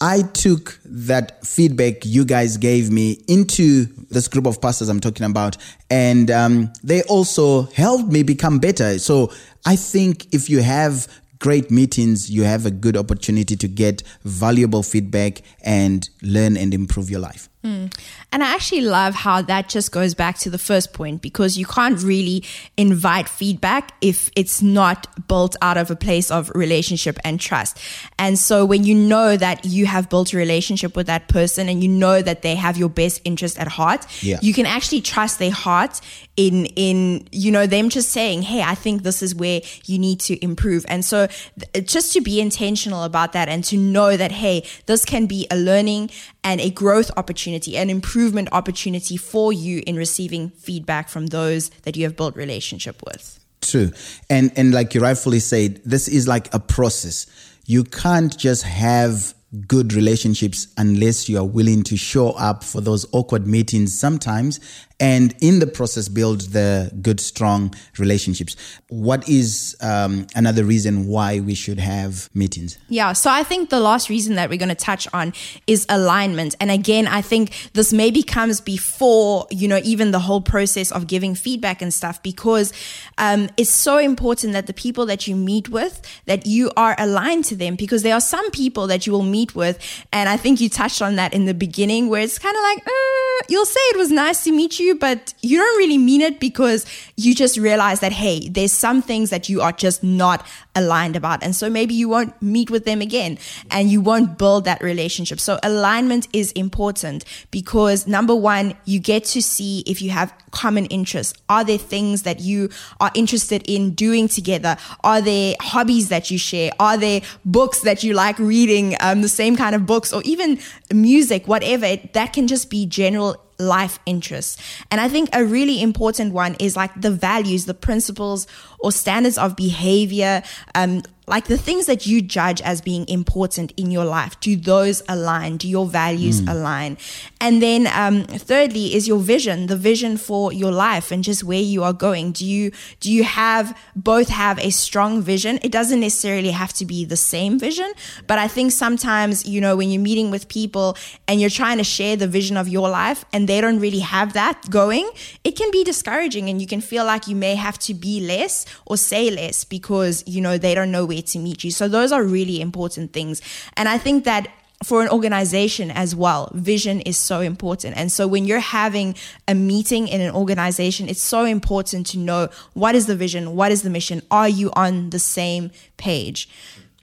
I 0.00 0.22
took 0.22 0.80
that 0.84 1.46
feedback 1.46 2.06
you 2.06 2.24
guys 2.24 2.56
gave 2.56 2.90
me 2.90 3.22
into 3.28 3.84
this 4.08 4.28
group 4.28 4.46
of 4.46 4.60
pastors 4.60 4.88
I'm 4.88 5.00
talking 5.00 5.26
about, 5.26 5.58
and 5.90 6.30
um, 6.30 6.72
they 6.82 7.02
also 7.02 7.62
helped 7.62 8.10
me 8.10 8.22
become 8.22 8.58
better. 8.58 8.98
So 8.98 9.30
I 9.66 9.76
think 9.76 10.32
if 10.32 10.48
you 10.48 10.62
have 10.62 11.06
great 11.38 11.70
meetings, 11.70 12.30
you 12.30 12.44
have 12.44 12.64
a 12.64 12.70
good 12.70 12.96
opportunity 12.96 13.56
to 13.56 13.68
get 13.68 14.02
valuable 14.24 14.82
feedback 14.82 15.42
and 15.62 16.08
learn 16.22 16.56
and 16.56 16.72
improve 16.72 17.10
your 17.10 17.20
life. 17.20 17.49
Hmm. 17.62 17.86
And 18.32 18.42
I 18.42 18.54
actually 18.54 18.80
love 18.80 19.14
how 19.14 19.42
that 19.42 19.68
just 19.68 19.92
goes 19.92 20.14
back 20.14 20.38
to 20.38 20.48
the 20.50 20.56
first 20.56 20.94
point 20.94 21.20
because 21.20 21.58
you 21.58 21.66
can't 21.66 22.02
really 22.02 22.42
invite 22.78 23.28
feedback 23.28 23.92
if 24.00 24.30
it's 24.34 24.62
not 24.62 25.28
built 25.28 25.56
out 25.60 25.76
of 25.76 25.90
a 25.90 25.96
place 25.96 26.30
of 26.30 26.50
relationship 26.54 27.18
and 27.22 27.38
trust. 27.38 27.78
And 28.18 28.38
so 28.38 28.64
when 28.64 28.84
you 28.84 28.94
know 28.94 29.36
that 29.36 29.66
you 29.66 29.84
have 29.84 30.08
built 30.08 30.32
a 30.32 30.38
relationship 30.38 30.96
with 30.96 31.06
that 31.08 31.28
person 31.28 31.68
and 31.68 31.82
you 31.82 31.88
know 31.90 32.22
that 32.22 32.40
they 32.40 32.54
have 32.54 32.78
your 32.78 32.88
best 32.88 33.20
interest 33.24 33.58
at 33.58 33.68
heart, 33.68 34.06
Yeah. 34.22 34.38
you 34.40 34.54
can 34.54 34.64
actually 34.64 35.02
trust 35.02 35.38
their 35.38 35.50
heart 35.50 36.00
in 36.36 36.64
in 36.76 37.26
you 37.32 37.50
know 37.50 37.66
them 37.66 37.90
just 37.90 38.08
saying, 38.10 38.40
"Hey, 38.42 38.62
I 38.62 38.74
think 38.74 39.02
this 39.02 39.22
is 39.22 39.34
where 39.34 39.60
you 39.84 39.98
need 39.98 40.20
to 40.20 40.42
improve." 40.42 40.86
And 40.88 41.04
so 41.04 41.28
th- 41.74 41.86
just 41.86 42.14
to 42.14 42.22
be 42.22 42.40
intentional 42.40 43.02
about 43.04 43.34
that 43.34 43.48
and 43.50 43.62
to 43.64 43.76
know 43.76 44.16
that 44.16 44.32
hey, 44.32 44.64
this 44.86 45.04
can 45.04 45.26
be 45.26 45.46
a 45.50 45.56
learning 45.56 46.08
and 46.42 46.60
a 46.60 46.70
growth 46.70 47.10
opportunity, 47.16 47.76
an 47.76 47.90
improvement 47.90 48.48
opportunity 48.52 49.16
for 49.16 49.52
you 49.52 49.82
in 49.86 49.96
receiving 49.96 50.50
feedback 50.50 51.08
from 51.08 51.26
those 51.26 51.68
that 51.82 51.96
you 51.96 52.04
have 52.04 52.16
built 52.16 52.36
relationship 52.36 53.02
with. 53.04 53.38
True. 53.60 53.92
And 54.28 54.52
and 54.56 54.72
like 54.72 54.94
you 54.94 55.00
rightfully 55.00 55.40
said, 55.40 55.80
this 55.84 56.08
is 56.08 56.26
like 56.26 56.52
a 56.54 56.58
process. 56.58 57.26
You 57.66 57.84
can't 57.84 58.36
just 58.36 58.62
have 58.62 59.34
good 59.66 59.92
relationships 59.92 60.68
unless 60.76 61.28
you 61.28 61.36
are 61.36 61.44
willing 61.44 61.82
to 61.82 61.96
show 61.96 62.30
up 62.32 62.62
for 62.62 62.80
those 62.80 63.04
awkward 63.12 63.46
meetings 63.46 63.98
sometimes 63.98 64.60
and 65.00 65.34
in 65.40 65.58
the 65.58 65.66
process 65.66 66.08
build 66.08 66.42
the 66.52 66.92
good 67.02 67.18
strong 67.18 67.74
relationships 67.98 68.54
what 68.88 69.28
is 69.28 69.76
um, 69.80 70.26
another 70.36 70.62
reason 70.62 71.08
why 71.08 71.40
we 71.40 71.54
should 71.54 71.80
have 71.80 72.30
meetings 72.34 72.78
Yeah, 72.88 73.12
so 73.12 73.30
I 73.30 73.42
think 73.42 73.70
the 73.70 73.80
last 73.80 74.08
reason 74.08 74.36
that 74.36 74.50
we're 74.50 74.58
going 74.58 74.68
to 74.68 74.74
touch 74.74 75.08
on 75.12 75.32
is 75.66 75.86
alignment. 75.88 76.54
And 76.60 76.70
again, 76.70 77.06
I 77.06 77.22
think 77.22 77.70
this 77.72 77.92
maybe 77.92 78.22
comes 78.22 78.60
before, 78.60 79.46
you 79.50 79.66
know, 79.68 79.80
even 79.82 80.10
the 80.10 80.18
whole 80.18 80.40
process 80.40 80.92
of 80.92 81.06
giving 81.06 81.34
feedback 81.34 81.82
and 81.82 81.92
stuff 81.92 82.22
because 82.22 82.72
um, 83.18 83.48
it's 83.56 83.70
so 83.70 83.98
important 83.98 84.52
that 84.52 84.66
the 84.66 84.72
people 84.72 85.06
that 85.06 85.26
you 85.26 85.34
meet 85.34 85.68
with, 85.68 86.02
that 86.26 86.46
you 86.46 86.70
are 86.76 86.94
aligned 86.98 87.44
to 87.46 87.56
them 87.56 87.74
because 87.74 88.02
there 88.02 88.14
are 88.14 88.20
some 88.20 88.50
people 88.50 88.86
that 88.86 89.06
you 89.06 89.12
will 89.12 89.22
meet 89.22 89.39
with. 89.48 89.78
And 90.12 90.28
I 90.28 90.36
think 90.36 90.60
you 90.60 90.68
touched 90.68 91.02
on 91.02 91.16
that 91.16 91.34
in 91.34 91.46
the 91.46 91.54
beginning 91.54 92.08
where 92.08 92.22
it's 92.22 92.38
kind 92.38 92.56
of 92.56 92.62
like, 92.62 92.86
uh, 92.86 93.44
you'll 93.48 93.66
say 93.66 93.80
it 93.92 93.96
was 93.96 94.10
nice 94.10 94.44
to 94.44 94.52
meet 94.52 94.78
you, 94.78 94.94
but 94.94 95.34
you 95.42 95.58
don't 95.58 95.78
really 95.78 95.98
mean 95.98 96.20
it 96.20 96.38
because 96.38 96.86
you 97.16 97.34
just 97.34 97.56
realize 97.56 98.00
that, 98.00 98.12
hey, 98.12 98.48
there's 98.48 98.72
some 98.72 99.02
things 99.02 99.30
that 99.30 99.48
you 99.48 99.60
are 99.60 99.72
just 99.72 100.02
not 100.02 100.46
aligned 100.74 101.16
about. 101.16 101.42
And 101.42 101.54
so 101.56 101.68
maybe 101.68 101.94
you 101.94 102.08
won't 102.08 102.40
meet 102.40 102.70
with 102.70 102.84
them 102.84 103.00
again 103.00 103.38
and 103.70 103.90
you 103.90 104.00
won't 104.00 104.38
build 104.38 104.64
that 104.64 104.82
relationship. 104.82 105.40
So 105.40 105.58
alignment 105.62 106.28
is 106.32 106.52
important 106.52 107.24
because 107.50 108.06
number 108.06 108.34
one, 108.34 108.74
you 108.84 109.00
get 109.00 109.24
to 109.26 109.42
see 109.42 109.82
if 109.86 110.00
you 110.00 110.10
have 110.10 110.32
common 110.50 110.86
interests. 110.86 111.34
Are 111.48 111.64
there 111.64 111.78
things 111.78 112.22
that 112.22 112.40
you 112.40 112.70
are 113.00 113.10
interested 113.14 113.62
in 113.66 113.94
doing 113.94 114.28
together? 114.28 114.76
Are 115.02 115.20
there 115.20 115.54
hobbies 115.60 116.08
that 116.08 116.30
you 116.30 116.38
share? 116.38 116.70
Are 116.78 116.96
there 116.96 117.22
books 117.44 117.80
that 117.80 118.02
you 118.02 118.14
like 118.14 118.38
reading, 118.38 118.96
um, 119.00 119.22
the 119.22 119.28
same 119.30 119.56
kind 119.56 119.74
of 119.74 119.86
books 119.86 120.12
or 120.12 120.22
even 120.24 120.58
music, 120.92 121.48
whatever? 121.48 121.96
That 122.12 122.32
can 122.32 122.46
just 122.46 122.68
be 122.68 122.86
general 122.86 123.42
life 123.60 123.98
interests. 124.06 124.56
And 124.90 125.00
I 125.00 125.08
think 125.08 125.28
a 125.32 125.44
really 125.44 125.82
important 125.82 126.32
one 126.32 126.56
is 126.58 126.76
like 126.76 126.98
the 127.00 127.10
values, 127.10 127.66
the 127.66 127.74
principles 127.74 128.46
or 128.82 128.92
standards 128.92 129.38
of 129.38 129.56
behavior, 129.56 130.42
um, 130.74 131.02
like 131.30 131.46
the 131.46 131.56
things 131.56 131.86
that 131.86 132.06
you 132.06 132.20
judge 132.20 132.60
as 132.62 132.80
being 132.80 133.08
important 133.08 133.72
in 133.76 133.92
your 133.92 134.04
life. 134.04 134.38
Do 134.40 134.56
those 134.56 135.00
align? 135.08 135.58
Do 135.58 135.68
your 135.68 135.86
values 135.86 136.40
align? 136.40 136.98
And 137.40 137.62
then, 137.62 137.86
um, 137.86 138.24
thirdly, 138.24 138.94
is 138.96 139.06
your 139.06 139.20
vision, 139.20 139.68
the 139.68 139.76
vision 139.76 140.16
for 140.16 140.52
your 140.52 140.72
life 140.72 141.12
and 141.12 141.22
just 141.22 141.44
where 141.44 141.60
you 141.60 141.84
are 141.84 141.92
going. 141.92 142.32
Do 142.32 142.44
you 142.44 142.72
do 142.98 143.12
you 143.12 143.22
have 143.22 143.78
both 143.94 144.28
have 144.28 144.58
a 144.58 144.70
strong 144.70 145.22
vision? 145.22 145.60
It 145.62 145.70
doesn't 145.70 146.00
necessarily 146.00 146.50
have 146.50 146.72
to 146.74 146.84
be 146.84 147.04
the 147.04 147.16
same 147.16 147.60
vision, 147.60 147.92
but 148.26 148.38
I 148.40 148.48
think 148.48 148.72
sometimes 148.72 149.46
you 149.46 149.60
know 149.60 149.76
when 149.76 149.90
you're 149.90 150.02
meeting 150.02 150.32
with 150.32 150.48
people 150.48 150.96
and 151.28 151.40
you're 151.40 151.48
trying 151.48 151.78
to 151.78 151.84
share 151.84 152.16
the 152.16 152.26
vision 152.26 152.56
of 152.56 152.66
your 152.66 152.88
life 152.88 153.24
and 153.32 153.48
they 153.48 153.60
don't 153.60 153.78
really 153.78 154.00
have 154.00 154.32
that 154.32 154.68
going, 154.68 155.08
it 155.44 155.52
can 155.52 155.70
be 155.70 155.84
discouraging 155.84 156.48
and 156.48 156.60
you 156.60 156.66
can 156.66 156.80
feel 156.80 157.04
like 157.04 157.28
you 157.28 157.36
may 157.36 157.54
have 157.54 157.78
to 157.78 157.94
be 157.94 158.20
less 158.20 158.66
or 158.86 158.96
say 158.96 159.30
less 159.30 159.64
because 159.64 160.24
you 160.26 160.40
know 160.40 160.58
they 160.58 160.74
don't 160.74 160.90
know 160.90 161.04
where 161.04 161.22
to 161.22 161.38
meet 161.38 161.64
you. 161.64 161.70
So 161.70 161.88
those 161.88 162.12
are 162.12 162.22
really 162.22 162.60
important 162.60 163.12
things. 163.12 163.40
And 163.76 163.88
I 163.88 163.98
think 163.98 164.24
that 164.24 164.48
for 164.82 165.02
an 165.02 165.08
organization 165.10 165.90
as 165.90 166.16
well, 166.16 166.50
vision 166.54 167.00
is 167.00 167.18
so 167.18 167.40
important. 167.40 167.96
And 167.96 168.10
so 168.10 168.26
when 168.26 168.46
you're 168.46 168.60
having 168.60 169.14
a 169.46 169.54
meeting 169.54 170.08
in 170.08 170.22
an 170.22 170.34
organization, 170.34 171.08
it's 171.08 171.20
so 171.20 171.44
important 171.44 172.06
to 172.08 172.18
know 172.18 172.48
what 172.72 172.94
is 172.94 173.06
the 173.06 173.14
vision, 173.14 173.54
what 173.56 173.72
is 173.72 173.82
the 173.82 173.90
mission, 173.90 174.22
are 174.30 174.48
you 174.48 174.70
on 174.74 175.10
the 175.10 175.18
same 175.18 175.70
page? 175.98 176.48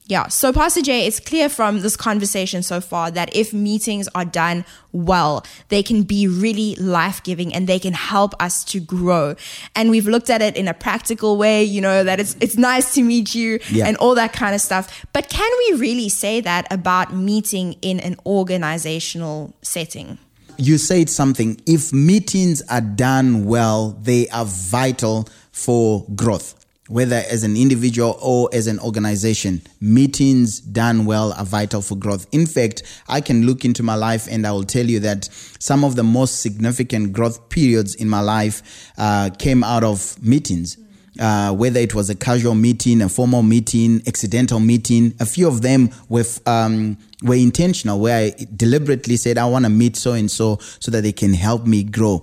Yeah. 0.09 0.29
So, 0.29 0.53
Pastor 0.53 0.81
Jay, 0.81 1.05
it's 1.05 1.19
clear 1.19 1.49
from 1.49 1.81
this 1.81 1.97
conversation 1.97 2.63
so 2.63 2.79
far 2.79 3.11
that 3.11 3.35
if 3.35 3.53
meetings 3.53 4.07
are 4.15 4.23
done 4.23 4.63
well, 4.93 5.45
they 5.67 5.83
can 5.83 6.03
be 6.03 6.27
really 6.27 6.75
life 6.75 7.21
giving 7.23 7.53
and 7.53 7.67
they 7.67 7.77
can 7.77 7.91
help 7.93 8.33
us 8.39 8.63
to 8.65 8.79
grow. 8.79 9.35
And 9.75 9.89
we've 9.89 10.07
looked 10.07 10.29
at 10.29 10.41
it 10.41 10.55
in 10.55 10.69
a 10.69 10.73
practical 10.73 11.35
way, 11.37 11.63
you 11.63 11.81
know, 11.81 12.05
that 12.05 12.21
it's, 12.21 12.37
it's 12.39 12.55
nice 12.57 12.93
to 12.93 13.03
meet 13.03 13.35
you 13.35 13.59
Yeah. 13.69 13.85
and 13.85 13.97
all 13.97 14.15
that 14.15 14.31
kind 14.31 14.55
of 14.55 14.61
stuff. 14.61 15.05
But 15.11 15.27
can 15.27 15.51
we 15.67 15.77
really 15.77 16.07
say 16.07 16.39
that 16.39 16.71
about 16.71 17.13
meeting 17.13 17.73
in 17.81 17.99
an 17.99 18.15
organizational 18.25 19.53
setting? 19.61 20.17
you 20.59 20.79
said 20.79 21.07
something. 21.07 21.61
If 21.67 21.93
meetings 21.93 22.63
are 22.67 22.81
done 22.81 23.45
well, 23.45 23.91
they 24.01 24.27
are 24.29 24.45
vital 24.45 25.27
for 25.51 26.03
growth. 26.15 26.56
Whether 26.87 27.23
as 27.29 27.43
an 27.43 27.57
individual 27.57 28.17
or 28.21 28.49
as 28.53 28.67
an 28.67 28.79
organization, 28.79 29.61
meetings 29.81 30.59
done 30.59 31.05
well 31.05 31.33
are 31.33 31.45
vital 31.45 31.81
for 31.81 31.95
growth. 31.95 32.27
In 32.31 32.45
fact, 32.45 32.83
I 33.09 33.21
can 33.21 33.45
look 33.45 33.65
into 33.65 33.83
my 33.83 33.95
life 33.95 34.27
and 34.29 34.47
I 34.47 34.51
will 34.51 34.63
tell 34.63 34.85
you 34.85 34.99
that 35.01 35.27
some 35.59 35.83
of 35.83 35.95
the 35.95 36.03
most 36.03 36.41
significant 36.41 37.13
growth 37.13 37.49
periods 37.49 37.95
in 37.95 38.07
my 38.07 38.21
life 38.21 38.91
uh, 38.97 39.29
came 39.37 39.63
out 39.63 39.83
of 39.83 40.21
meetings 40.23 40.77
uh, 41.19 41.53
whether 41.53 41.79
it 41.79 41.95
was 41.95 42.09
a 42.09 42.15
casual 42.15 42.55
meeting, 42.55 43.01
a 43.01 43.09
formal 43.09 43.43
meeting, 43.43 44.01
accidental 44.07 44.59
meeting. 44.59 45.13
A 45.19 45.25
few 45.25 45.47
of 45.47 45.61
them 45.61 45.89
were 46.09 46.25
um, 46.45 46.97
were 47.23 47.35
intentional, 47.35 47.99
where 47.99 48.17
I 48.17 48.45
deliberately 48.55 49.17
said, 49.17 49.37
"I 49.37 49.45
want 49.45 49.65
to 49.65 49.69
meet 49.69 49.95
so 49.95 50.13
and 50.13 50.29
so 50.29 50.57
so 50.79 50.91
that 50.91 51.01
they 51.01 51.11
can 51.11 51.33
help 51.33 51.65
me 51.65 51.83
grow." 51.83 52.21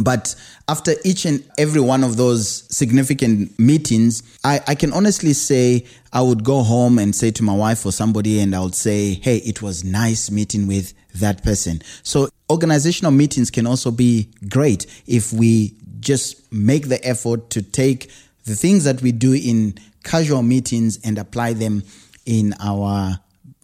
But 0.00 0.34
after 0.68 0.94
each 1.04 1.24
and 1.24 1.44
every 1.56 1.80
one 1.80 2.04
of 2.04 2.16
those 2.16 2.64
significant 2.74 3.58
meetings, 3.58 4.22
I, 4.44 4.60
I 4.66 4.74
can 4.74 4.92
honestly 4.92 5.32
say 5.32 5.86
I 6.12 6.22
would 6.22 6.44
go 6.44 6.62
home 6.62 6.98
and 6.98 7.14
say 7.14 7.30
to 7.32 7.42
my 7.42 7.54
wife 7.54 7.84
or 7.84 7.92
somebody, 7.92 8.40
and 8.40 8.54
I 8.54 8.60
would 8.60 8.74
say, 8.74 9.14
Hey, 9.14 9.38
it 9.38 9.62
was 9.62 9.84
nice 9.84 10.30
meeting 10.30 10.66
with 10.66 10.94
that 11.14 11.42
person. 11.42 11.82
So 12.02 12.28
organizational 12.50 13.12
meetings 13.12 13.50
can 13.50 13.66
also 13.66 13.90
be 13.90 14.30
great 14.48 14.86
if 15.06 15.32
we 15.32 15.74
just 16.00 16.52
make 16.52 16.88
the 16.88 17.04
effort 17.06 17.50
to 17.50 17.62
take 17.62 18.10
the 18.44 18.54
things 18.54 18.84
that 18.84 19.02
we 19.02 19.12
do 19.12 19.32
in 19.32 19.74
casual 20.04 20.42
meetings 20.42 20.98
and 21.04 21.18
apply 21.18 21.52
them 21.52 21.82
in 22.24 22.54
our 22.60 23.18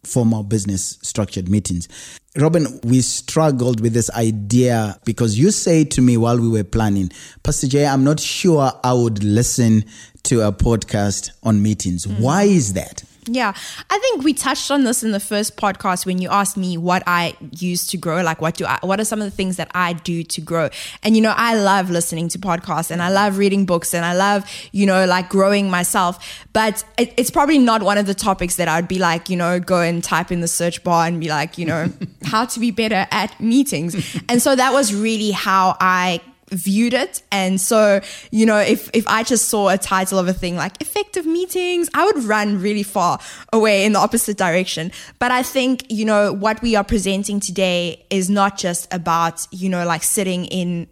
formal 0.06 0.42
business 0.42 0.98
structured 1.02 1.48
meetings. 1.48 1.88
Robin, 2.36 2.80
we 2.82 3.00
struggled 3.00 3.80
with 3.80 3.92
this 3.92 4.10
idea 4.10 4.98
because 5.04 5.38
you 5.38 5.52
said 5.52 5.92
to 5.92 6.02
me 6.02 6.16
while 6.16 6.38
we 6.38 6.48
were 6.48 6.64
planning, 6.64 7.10
Pastor 7.44 7.68
Jay, 7.68 7.86
I'm 7.86 8.02
not 8.02 8.18
sure 8.18 8.72
I 8.82 8.92
would 8.92 9.22
listen 9.22 9.84
to 10.24 10.40
a 10.40 10.52
podcast 10.52 11.30
on 11.44 11.62
meetings. 11.62 12.06
Mm. 12.06 12.20
Why 12.20 12.42
is 12.44 12.72
that? 12.72 13.04
Yeah, 13.26 13.54
I 13.90 13.98
think 13.98 14.22
we 14.22 14.34
touched 14.34 14.70
on 14.70 14.84
this 14.84 15.02
in 15.02 15.12
the 15.12 15.20
first 15.20 15.56
podcast 15.56 16.06
when 16.06 16.18
you 16.18 16.28
asked 16.28 16.56
me 16.56 16.76
what 16.76 17.02
I 17.06 17.36
use 17.52 17.86
to 17.88 17.96
grow, 17.96 18.22
like 18.22 18.40
what 18.40 18.56
do 18.56 18.66
I, 18.66 18.78
what 18.82 19.00
are 19.00 19.04
some 19.04 19.20
of 19.20 19.24
the 19.24 19.30
things 19.30 19.56
that 19.56 19.70
I 19.74 19.94
do 19.94 20.22
to 20.22 20.40
grow? 20.40 20.68
And 21.02 21.16
you 21.16 21.22
know, 21.22 21.34
I 21.36 21.54
love 21.54 21.90
listening 21.90 22.28
to 22.30 22.38
podcasts 22.38 22.90
and 22.90 23.02
I 23.02 23.08
love 23.10 23.38
reading 23.38 23.66
books 23.66 23.94
and 23.94 24.04
I 24.04 24.14
love, 24.14 24.48
you 24.72 24.86
know, 24.86 25.06
like 25.06 25.28
growing 25.28 25.70
myself. 25.70 26.44
But 26.52 26.84
it, 26.98 27.14
it's 27.16 27.30
probably 27.30 27.58
not 27.58 27.82
one 27.82 27.98
of 27.98 28.06
the 28.06 28.14
topics 28.14 28.56
that 28.56 28.68
I'd 28.68 28.88
be 28.88 28.98
like, 28.98 29.28
you 29.30 29.36
know, 29.36 29.60
go 29.60 29.80
and 29.80 30.02
type 30.02 30.30
in 30.30 30.40
the 30.40 30.48
search 30.48 30.84
bar 30.84 31.06
and 31.06 31.20
be 31.20 31.28
like, 31.28 31.56
you 31.58 31.66
know, 31.66 31.90
how 32.24 32.44
to 32.46 32.60
be 32.60 32.70
better 32.70 33.06
at 33.10 33.38
meetings. 33.40 33.94
And 34.28 34.42
so 34.42 34.54
that 34.54 34.72
was 34.72 34.94
really 34.94 35.30
how 35.30 35.76
I 35.80 36.20
viewed 36.50 36.94
it. 36.94 37.22
And 37.30 37.60
so 37.60 38.00
you 38.30 38.46
know 38.46 38.58
if 38.58 38.90
if 38.92 39.06
i 39.08 39.22
just 39.22 39.48
saw 39.48 39.68
a 39.68 39.78
title 39.78 40.18
of 40.18 40.28
a 40.28 40.32
thing 40.32 40.56
like 40.56 40.80
effective 40.80 41.26
meetings 41.26 41.88
i 41.94 42.04
would 42.04 42.24
run 42.24 42.60
really 42.60 42.82
far 42.82 43.18
away 43.52 43.84
in 43.84 43.92
the 43.92 43.98
opposite 43.98 44.36
direction. 44.36 44.92
But 45.18 45.30
i 45.30 45.42
think 45.42 45.84
you 45.90 46.04
know 46.04 46.32
what 46.32 46.60
we 46.62 46.76
are 46.76 46.84
presenting 46.84 47.40
today 47.40 48.04
is 48.10 48.30
not 48.30 48.58
just 48.58 48.92
about 48.92 49.46
you 49.50 49.68
know 49.68 49.84
like 49.84 50.02
sitting 50.02 50.44
in 50.46 50.86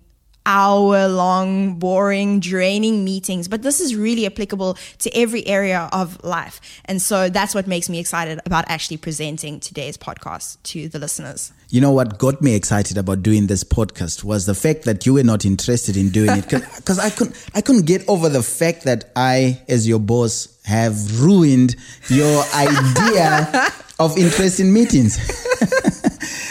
hour 0.46 1.08
long, 1.08 1.74
boring, 1.74 2.40
draining 2.40 3.04
meetings, 3.04 3.48
but 3.48 3.62
this 3.62 3.80
is 3.80 3.94
really 3.94 4.26
applicable 4.26 4.76
to 4.98 5.10
every 5.16 5.46
area 5.46 5.88
of 5.92 6.22
life. 6.24 6.60
And 6.84 7.00
so 7.00 7.28
that's 7.28 7.54
what 7.54 7.66
makes 7.66 7.88
me 7.88 7.98
excited 7.98 8.40
about 8.44 8.64
actually 8.68 8.96
presenting 8.96 9.60
today's 9.60 9.96
podcast 9.96 10.58
to 10.64 10.88
the 10.88 10.98
listeners. 10.98 11.52
You 11.68 11.80
know 11.80 11.90
what 11.90 12.18
got 12.18 12.42
me 12.42 12.54
excited 12.54 12.98
about 12.98 13.22
doing 13.22 13.46
this 13.46 13.64
podcast 13.64 14.24
was 14.24 14.44
the 14.44 14.54
fact 14.54 14.84
that 14.84 15.06
you 15.06 15.14
were 15.14 15.22
not 15.22 15.46
interested 15.46 15.96
in 15.96 16.10
doing 16.10 16.30
it 16.30 16.48
because 16.48 16.98
I 16.98 17.08
couldn't 17.08 17.48
I 17.54 17.62
couldn't 17.62 17.86
get 17.86 18.06
over 18.08 18.28
the 18.28 18.42
fact 18.42 18.84
that 18.84 19.10
I, 19.16 19.62
as 19.68 19.88
your 19.88 19.98
boss, 19.98 20.48
have 20.64 21.20
ruined 21.20 21.76
your 22.08 22.44
idea 22.54 23.70
of 23.98 24.18
interest 24.18 24.60
in 24.60 24.72
meetings. 24.72 25.18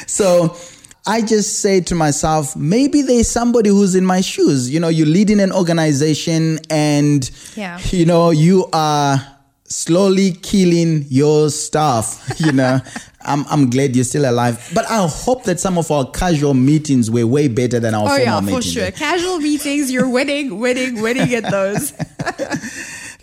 so 0.11 0.57
I 1.07 1.21
just 1.21 1.59
say 1.59 1.81
to 1.81 1.95
myself, 1.95 2.55
maybe 2.55 3.01
there's 3.01 3.27
somebody 3.29 3.69
who's 3.69 3.95
in 3.95 4.05
my 4.05 4.21
shoes. 4.21 4.69
You 4.69 4.79
know, 4.79 4.87
you're 4.87 5.07
leading 5.07 5.39
an 5.39 5.51
organization 5.51 6.59
and 6.69 7.29
Yeah. 7.55 7.79
you 7.91 8.05
know, 8.05 8.29
you 8.29 8.67
are 8.71 9.19
slowly 9.65 10.33
killing 10.33 11.05
your 11.09 11.49
staff, 11.49 12.21
you 12.37 12.51
know. 12.51 12.79
I'm, 13.23 13.45
I'm 13.49 13.69
glad 13.69 13.95
you're 13.95 14.03
still 14.05 14.27
alive. 14.29 14.67
But 14.73 14.89
I 14.89 15.07
hope 15.07 15.43
that 15.43 15.59
some 15.59 15.77
of 15.77 15.91
our 15.91 16.09
casual 16.09 16.55
meetings 16.55 17.11
were 17.11 17.25
way 17.27 17.47
better 17.47 17.79
than 17.79 17.93
our 17.93 18.03
Oh 18.05 18.07
formal 18.07 18.23
yeah, 18.25 18.39
for 18.39 18.45
meetings. 18.45 18.71
sure. 18.73 18.91
Casual 18.91 19.37
meetings, 19.39 19.91
you're 19.91 20.09
winning, 20.09 20.57
winning, 20.59 21.01
winning 21.01 21.33
at 21.35 21.49
those. 21.51 21.91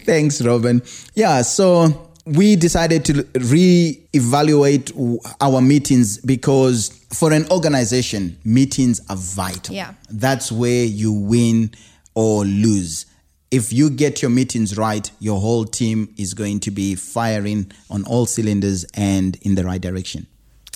Thanks, 0.04 0.40
Robin. 0.42 0.82
Yeah, 1.14 1.42
so 1.42 2.07
we 2.34 2.56
decided 2.56 3.04
to 3.06 3.26
re-evaluate 3.34 4.92
our 5.40 5.60
meetings 5.60 6.18
because 6.18 6.88
for 7.12 7.32
an 7.32 7.50
organization, 7.50 8.38
meetings 8.44 9.00
are 9.08 9.16
vital. 9.16 9.74
Yeah. 9.74 9.94
That's 10.10 10.52
where 10.52 10.84
you 10.84 11.12
win 11.12 11.70
or 12.14 12.44
lose. 12.44 13.06
If 13.50 13.72
you 13.72 13.88
get 13.88 14.20
your 14.20 14.30
meetings 14.30 14.76
right, 14.76 15.10
your 15.20 15.40
whole 15.40 15.64
team 15.64 16.14
is 16.18 16.34
going 16.34 16.60
to 16.60 16.70
be 16.70 16.94
firing 16.94 17.72
on 17.88 18.04
all 18.04 18.26
cylinders 18.26 18.84
and 18.94 19.36
in 19.42 19.54
the 19.54 19.64
right 19.64 19.80
direction. 19.80 20.26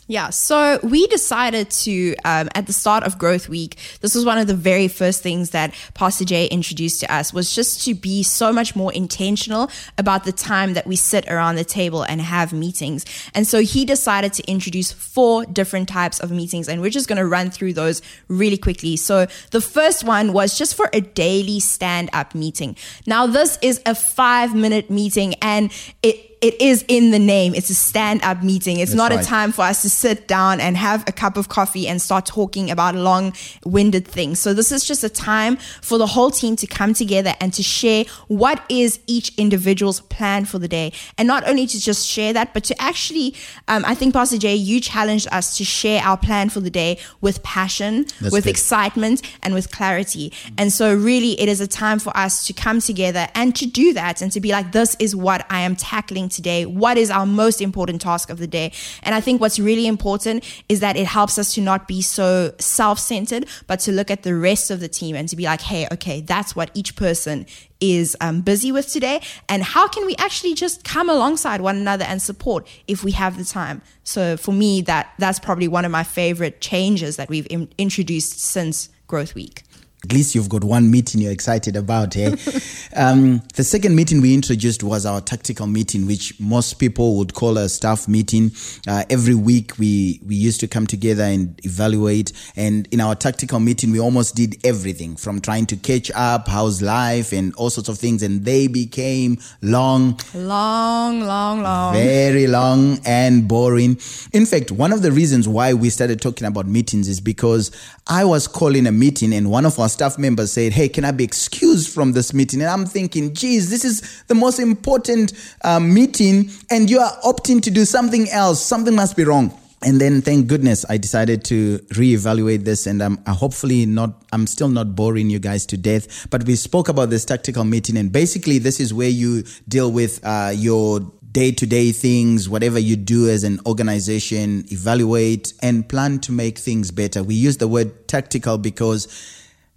Yeah, 0.08 0.30
so 0.30 0.80
we 0.82 1.06
decided 1.06 1.70
to, 1.70 2.16
um, 2.24 2.48
at 2.56 2.66
the 2.66 2.72
start 2.72 3.04
of 3.04 3.18
Growth 3.18 3.48
Week, 3.48 3.76
this 4.00 4.16
was 4.16 4.24
one 4.24 4.36
of 4.36 4.48
the 4.48 4.54
very 4.54 4.88
first 4.88 5.22
things 5.22 5.50
that 5.50 5.72
Pastor 5.94 6.24
Jay 6.24 6.46
introduced 6.46 7.00
to 7.00 7.14
us 7.14 7.32
was 7.32 7.54
just 7.54 7.84
to 7.84 7.94
be 7.94 8.24
so 8.24 8.52
much 8.52 8.74
more 8.74 8.92
intentional 8.92 9.70
about 9.98 10.24
the 10.24 10.32
time 10.32 10.74
that 10.74 10.88
we 10.88 10.96
sit 10.96 11.28
around 11.28 11.54
the 11.54 11.64
table 11.64 12.02
and 12.02 12.20
have 12.20 12.52
meetings. 12.52 13.04
And 13.32 13.46
so 13.46 13.62
he 13.62 13.84
decided 13.84 14.32
to 14.34 14.50
introduce 14.50 14.90
four 14.90 15.46
different 15.46 15.88
types 15.88 16.18
of 16.18 16.32
meetings, 16.32 16.68
and 16.68 16.80
we're 16.80 16.90
just 16.90 17.08
going 17.08 17.18
to 17.18 17.26
run 17.26 17.50
through 17.50 17.74
those 17.74 18.02
really 18.26 18.58
quickly. 18.58 18.96
So 18.96 19.26
the 19.52 19.60
first 19.60 20.02
one 20.02 20.32
was 20.32 20.58
just 20.58 20.74
for 20.74 20.90
a 20.92 21.00
daily 21.00 21.60
stand 21.60 22.10
up 22.12 22.34
meeting. 22.34 22.76
Now, 23.06 23.28
this 23.28 23.56
is 23.62 23.80
a 23.86 23.94
five 23.94 24.52
minute 24.52 24.90
meeting, 24.90 25.34
and 25.40 25.70
it 26.02 26.31
it 26.42 26.60
is 26.60 26.84
in 26.88 27.12
the 27.12 27.20
name. 27.20 27.54
It's 27.54 27.70
a 27.70 27.74
stand 27.74 28.20
up 28.24 28.42
meeting. 28.42 28.80
It's 28.80 28.90
That's 28.90 28.96
not 28.96 29.12
right. 29.12 29.24
a 29.24 29.26
time 29.26 29.52
for 29.52 29.62
us 29.62 29.82
to 29.82 29.88
sit 29.88 30.26
down 30.26 30.60
and 30.60 30.76
have 30.76 31.08
a 31.08 31.12
cup 31.12 31.36
of 31.36 31.48
coffee 31.48 31.86
and 31.86 32.02
start 32.02 32.26
talking 32.26 32.68
about 32.68 32.96
long 32.96 33.32
winded 33.64 34.06
things. 34.08 34.40
So, 34.40 34.52
this 34.52 34.72
is 34.72 34.84
just 34.84 35.04
a 35.04 35.08
time 35.08 35.56
for 35.80 35.98
the 35.98 36.06
whole 36.06 36.32
team 36.32 36.56
to 36.56 36.66
come 36.66 36.94
together 36.94 37.34
and 37.40 37.54
to 37.54 37.62
share 37.62 38.04
what 38.26 38.64
is 38.68 38.98
each 39.06 39.32
individual's 39.38 40.00
plan 40.00 40.44
for 40.44 40.58
the 40.58 40.66
day. 40.66 40.92
And 41.16 41.28
not 41.28 41.46
only 41.48 41.64
to 41.68 41.80
just 41.80 42.08
share 42.08 42.32
that, 42.32 42.52
but 42.52 42.64
to 42.64 42.82
actually, 42.82 43.36
um, 43.68 43.84
I 43.86 43.94
think, 43.94 44.12
Pastor 44.12 44.36
Jay, 44.36 44.56
you 44.56 44.80
challenged 44.80 45.28
us 45.30 45.56
to 45.58 45.64
share 45.64 46.02
our 46.02 46.16
plan 46.16 46.48
for 46.48 46.58
the 46.58 46.70
day 46.70 46.98
with 47.20 47.40
passion, 47.44 48.06
That's 48.20 48.32
with 48.32 48.44
good. 48.44 48.50
excitement, 48.50 49.22
and 49.44 49.54
with 49.54 49.70
clarity. 49.70 50.32
And 50.58 50.72
so, 50.72 50.92
really, 50.92 51.40
it 51.40 51.48
is 51.48 51.60
a 51.60 51.68
time 51.68 52.00
for 52.00 52.14
us 52.16 52.44
to 52.48 52.52
come 52.52 52.80
together 52.80 53.28
and 53.36 53.54
to 53.54 53.64
do 53.64 53.92
that 53.92 54.20
and 54.20 54.32
to 54.32 54.40
be 54.40 54.50
like, 54.50 54.72
this 54.72 54.96
is 54.98 55.14
what 55.14 55.46
I 55.48 55.60
am 55.60 55.76
tackling 55.76 56.30
today. 56.32 56.66
What 56.66 56.98
is 56.98 57.10
our 57.10 57.26
most 57.26 57.60
important 57.60 58.00
task 58.00 58.30
of 58.30 58.38
the 58.38 58.46
day? 58.46 58.72
And 59.02 59.14
I 59.14 59.20
think 59.20 59.40
what's 59.40 59.58
really 59.58 59.86
important 59.86 60.44
is 60.68 60.80
that 60.80 60.96
it 60.96 61.06
helps 61.06 61.38
us 61.38 61.54
to 61.54 61.60
not 61.60 61.86
be 61.86 62.02
so 62.02 62.54
self 62.58 62.98
centered, 62.98 63.46
but 63.66 63.80
to 63.80 63.92
look 63.92 64.10
at 64.10 64.22
the 64.22 64.34
rest 64.34 64.70
of 64.70 64.80
the 64.80 64.88
team 64.88 65.14
and 65.16 65.28
to 65.28 65.36
be 65.36 65.44
like, 65.44 65.60
hey, 65.60 65.86
okay, 65.92 66.20
that's 66.20 66.56
what 66.56 66.70
each 66.74 66.96
person 66.96 67.46
is 67.80 68.16
um, 68.20 68.40
busy 68.40 68.70
with 68.72 68.88
today. 68.88 69.20
And 69.48 69.62
how 69.62 69.88
can 69.88 70.06
we 70.06 70.14
actually 70.16 70.54
just 70.54 70.84
come 70.84 71.10
alongside 71.10 71.60
one 71.60 71.76
another 71.76 72.04
and 72.04 72.22
support 72.22 72.66
if 72.86 73.02
we 73.04 73.12
have 73.12 73.36
the 73.36 73.44
time? 73.44 73.82
So 74.04 74.36
for 74.36 74.52
me, 74.52 74.82
that 74.82 75.12
that's 75.18 75.38
probably 75.38 75.68
one 75.68 75.84
of 75.84 75.90
my 75.90 76.04
favorite 76.04 76.60
changes 76.60 77.16
that 77.16 77.28
we've 77.28 77.46
in- 77.50 77.68
introduced 77.78 78.40
since 78.40 78.88
Growth 79.06 79.34
Week. 79.34 79.64
At 80.04 80.12
least 80.12 80.34
you've 80.34 80.48
got 80.48 80.64
one 80.64 80.90
meeting 80.90 81.20
you're 81.20 81.30
excited 81.30 81.76
about, 81.76 82.16
eh? 82.16 82.34
um, 82.96 83.40
the 83.54 83.62
second 83.62 83.94
meeting 83.94 84.20
we 84.20 84.34
introduced 84.34 84.82
was 84.82 85.06
our 85.06 85.20
tactical 85.20 85.68
meeting, 85.68 86.06
which 86.08 86.38
most 86.40 86.80
people 86.80 87.18
would 87.18 87.34
call 87.34 87.56
a 87.56 87.68
staff 87.68 88.08
meeting. 88.08 88.50
Uh, 88.88 89.04
every 89.10 89.36
week 89.36 89.78
we, 89.78 90.20
we 90.26 90.34
used 90.34 90.58
to 90.58 90.66
come 90.66 90.88
together 90.88 91.22
and 91.22 91.64
evaluate. 91.64 92.32
And 92.56 92.88
in 92.90 93.00
our 93.00 93.14
tactical 93.14 93.60
meeting, 93.60 93.92
we 93.92 94.00
almost 94.00 94.34
did 94.34 94.56
everything 94.66 95.14
from 95.14 95.40
trying 95.40 95.66
to 95.66 95.76
catch 95.76 96.10
up, 96.16 96.48
how's 96.48 96.82
life, 96.82 97.32
and 97.32 97.54
all 97.54 97.70
sorts 97.70 97.88
of 97.88 97.96
things. 97.96 98.24
And 98.24 98.44
they 98.44 98.66
became 98.66 99.38
long, 99.62 100.18
long, 100.34 101.20
long, 101.20 101.62
long, 101.62 101.94
very 101.94 102.48
long 102.48 102.98
and 103.06 103.46
boring. 103.46 104.00
In 104.32 104.46
fact, 104.46 104.72
one 104.72 104.92
of 104.92 105.02
the 105.02 105.12
reasons 105.12 105.46
why 105.46 105.74
we 105.74 105.90
started 105.90 106.20
talking 106.20 106.48
about 106.48 106.66
meetings 106.66 107.06
is 107.06 107.20
because 107.20 107.70
I 108.08 108.24
was 108.24 108.48
calling 108.48 108.88
a 108.88 108.92
meeting 108.92 109.32
and 109.32 109.48
one 109.48 109.64
of 109.64 109.78
our 109.78 109.91
staff 109.92 110.18
members 110.18 110.52
said, 110.52 110.72
Hey, 110.72 110.88
can 110.88 111.04
I 111.04 111.12
be 111.12 111.24
excused 111.24 111.92
from 111.92 112.12
this 112.12 112.32
meeting? 112.34 112.60
And 112.60 112.70
I'm 112.70 112.86
thinking, 112.86 113.34
geez, 113.34 113.70
this 113.70 113.84
is 113.84 114.24
the 114.24 114.34
most 114.34 114.58
important 114.58 115.32
uh, 115.62 115.80
meeting 115.80 116.50
and 116.70 116.90
you 116.90 116.98
are 116.98 117.12
opting 117.24 117.62
to 117.62 117.70
do 117.70 117.84
something 117.84 118.28
else. 118.30 118.60
Something 118.64 118.94
must 118.94 119.16
be 119.16 119.24
wrong. 119.24 119.58
And 119.84 120.00
then, 120.00 120.22
thank 120.22 120.46
goodness, 120.46 120.84
I 120.88 120.96
decided 120.96 121.44
to 121.46 121.78
reevaluate 121.90 122.64
this, 122.64 122.86
and 122.86 123.02
I'm 123.02 123.16
hopefully 123.26 123.84
not. 123.84 124.22
I'm 124.32 124.46
still 124.46 124.68
not 124.68 124.94
boring 124.94 125.28
you 125.28 125.40
guys 125.40 125.66
to 125.66 125.76
death. 125.76 126.30
But 126.30 126.44
we 126.44 126.54
spoke 126.54 126.88
about 126.88 127.10
this 127.10 127.24
tactical 127.24 127.64
meeting, 127.64 127.96
and 127.96 128.12
basically, 128.12 128.58
this 128.58 128.78
is 128.78 128.94
where 128.94 129.08
you 129.08 129.42
deal 129.66 129.90
with 129.90 130.20
uh, 130.22 130.52
your 130.54 131.00
day 131.32 131.50
to 131.50 131.66
day 131.66 131.92
things, 131.92 132.48
whatever 132.48 132.78
you 132.78 132.94
do 132.94 133.28
as 133.28 133.42
an 133.42 133.58
organization, 133.66 134.64
evaluate 134.70 135.54
and 135.62 135.88
plan 135.88 136.20
to 136.20 136.30
make 136.30 136.58
things 136.58 136.90
better. 136.90 137.22
We 137.22 137.34
use 137.34 137.56
the 137.56 137.68
word 137.68 138.06
tactical 138.06 138.58
because 138.58 139.08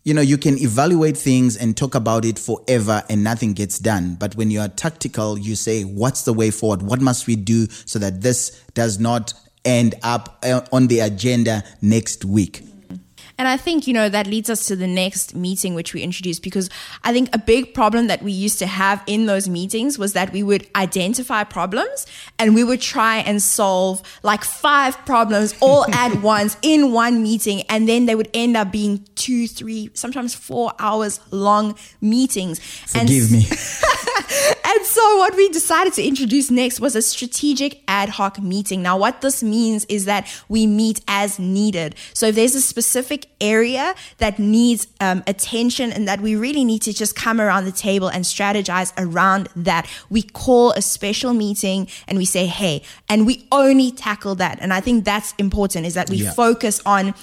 you 0.06 0.14
know, 0.14 0.22
you 0.22 0.38
can 0.38 0.58
evaluate 0.60 1.18
things 1.18 1.58
and 1.58 1.76
talk 1.76 1.96
about 1.96 2.26
it 2.26 2.38
forever 2.38 3.04
and 3.10 3.24
nothing 3.24 3.54
gets 3.54 3.80
done. 3.80 4.16
But 4.16 4.36
when 4.36 4.52
you 4.52 4.62
are 4.62 4.68
tactical, 4.68 5.38
you 5.38 5.56
say, 5.56 5.82
what's 5.84 6.22
the 6.22 6.32
way 6.32 6.52
forward? 6.52 6.84
What 6.84 7.02
must 7.02 7.26
we 7.26 7.36
do 7.36 7.66
so 7.86 7.98
that 7.98 8.22
this 8.22 8.64
does 8.76 9.00
not 9.00 9.34
end 9.66 9.96
up 10.04 10.38
uh, 10.44 10.62
on 10.72 10.88
the 10.88 11.00
agenda 11.00 11.64
next 11.82 12.24
week? 12.24 12.65
And 13.38 13.48
I 13.48 13.58
think, 13.58 13.88
you 13.88 13.94
know, 13.94 14.08
that 14.10 14.28
leads 14.28 14.50
us 14.50 14.66
to 14.68 14.76
the 14.76 14.88
next 14.88 15.36
meeting, 15.36 15.76
which 15.76 15.94
we 15.94 16.02
introduced, 16.02 16.42
because 16.42 16.70
I 17.04 17.12
think 17.12 17.34
a 17.34 17.38
big 17.38 17.74
problem 17.74 18.08
that 18.08 18.22
we 18.22 18.32
used 18.32 18.60
to 18.60 18.68
have 18.68 19.04
in 19.08 19.26
those 19.26 19.50
meetings 19.50 19.98
was 19.98 20.14
that 20.14 20.32
we 20.32 20.42
would 20.42 20.68
identify 20.76 21.44
problems 21.44 22.06
and 22.40 22.56
we 22.56 22.64
would 22.64 22.82
try 22.82 23.18
and 23.18 23.42
solve 23.42 24.02
like 24.24 24.44
five 24.44 24.98
problems 25.06 25.54
all 25.60 25.86
at 25.94 26.22
once 26.22 26.56
in 26.62 26.92
one 26.92 27.22
meeting. 27.22 27.62
And 27.64 27.90
then 27.90 28.06
they 28.06 28.16
would 28.16 28.30
end 28.34 28.56
up 28.56 28.72
being 28.72 29.06
two, 29.16 29.48
three, 29.48 29.90
sometimes 29.94 30.34
four 30.34 30.74
hours 30.80 31.20
long 31.32 31.76
meetings. 32.00 32.60
Forgive 32.60 33.24
and, 33.24 33.32
me. 33.32 33.46
and 34.66 34.85
so 34.96 35.18
what 35.18 35.36
we 35.36 35.50
decided 35.50 35.92
to 35.96 36.04
introduce 36.04 36.50
next 36.50 36.80
was 36.80 36.96
a 36.96 37.02
strategic 37.02 37.82
ad 37.86 38.08
hoc 38.08 38.42
meeting. 38.42 38.82
Now, 38.82 38.98
what 38.98 39.20
this 39.20 39.44
means 39.44 39.84
is 39.86 40.06
that 40.06 40.26
we 40.48 40.66
meet 40.66 41.02
as 41.06 41.38
needed. 41.38 41.96
So 42.14 42.28
if 42.28 42.36
there's 42.36 42.56
a 42.56 42.62
specific 42.62 43.28
area 43.42 43.94
that 44.20 44.40
needs 44.40 44.88
um, 45.02 45.22
attention 45.28 45.92
and 45.92 46.08
that 46.08 46.22
we 46.22 46.38
really 46.38 46.64
need 46.64 46.82
to 46.84 46.94
just 46.94 47.14
come 47.14 47.42
around 47.42 47.66
the 47.66 47.74
table 47.74 48.08
and 48.08 48.24
strategize 48.24 48.94
around 48.98 49.50
that. 49.58 49.86
We 50.10 50.22
call 50.22 50.72
a 50.72 50.82
special 50.82 51.34
meeting 51.34 51.90
and 52.08 52.18
we 52.18 52.24
say, 52.24 52.46
hey, 52.46 52.82
and 53.10 53.26
we 53.26 53.46
only 53.52 53.92
tackle 53.92 54.36
that. 54.36 54.60
And 54.62 54.72
I 54.72 54.80
think 54.80 55.04
that's 55.04 55.34
important 55.38 55.86
is 55.86 55.96
that 55.96 56.10
we 56.10 56.18
yeah. 56.18 56.32
focus 56.32 56.82
on 56.86 57.14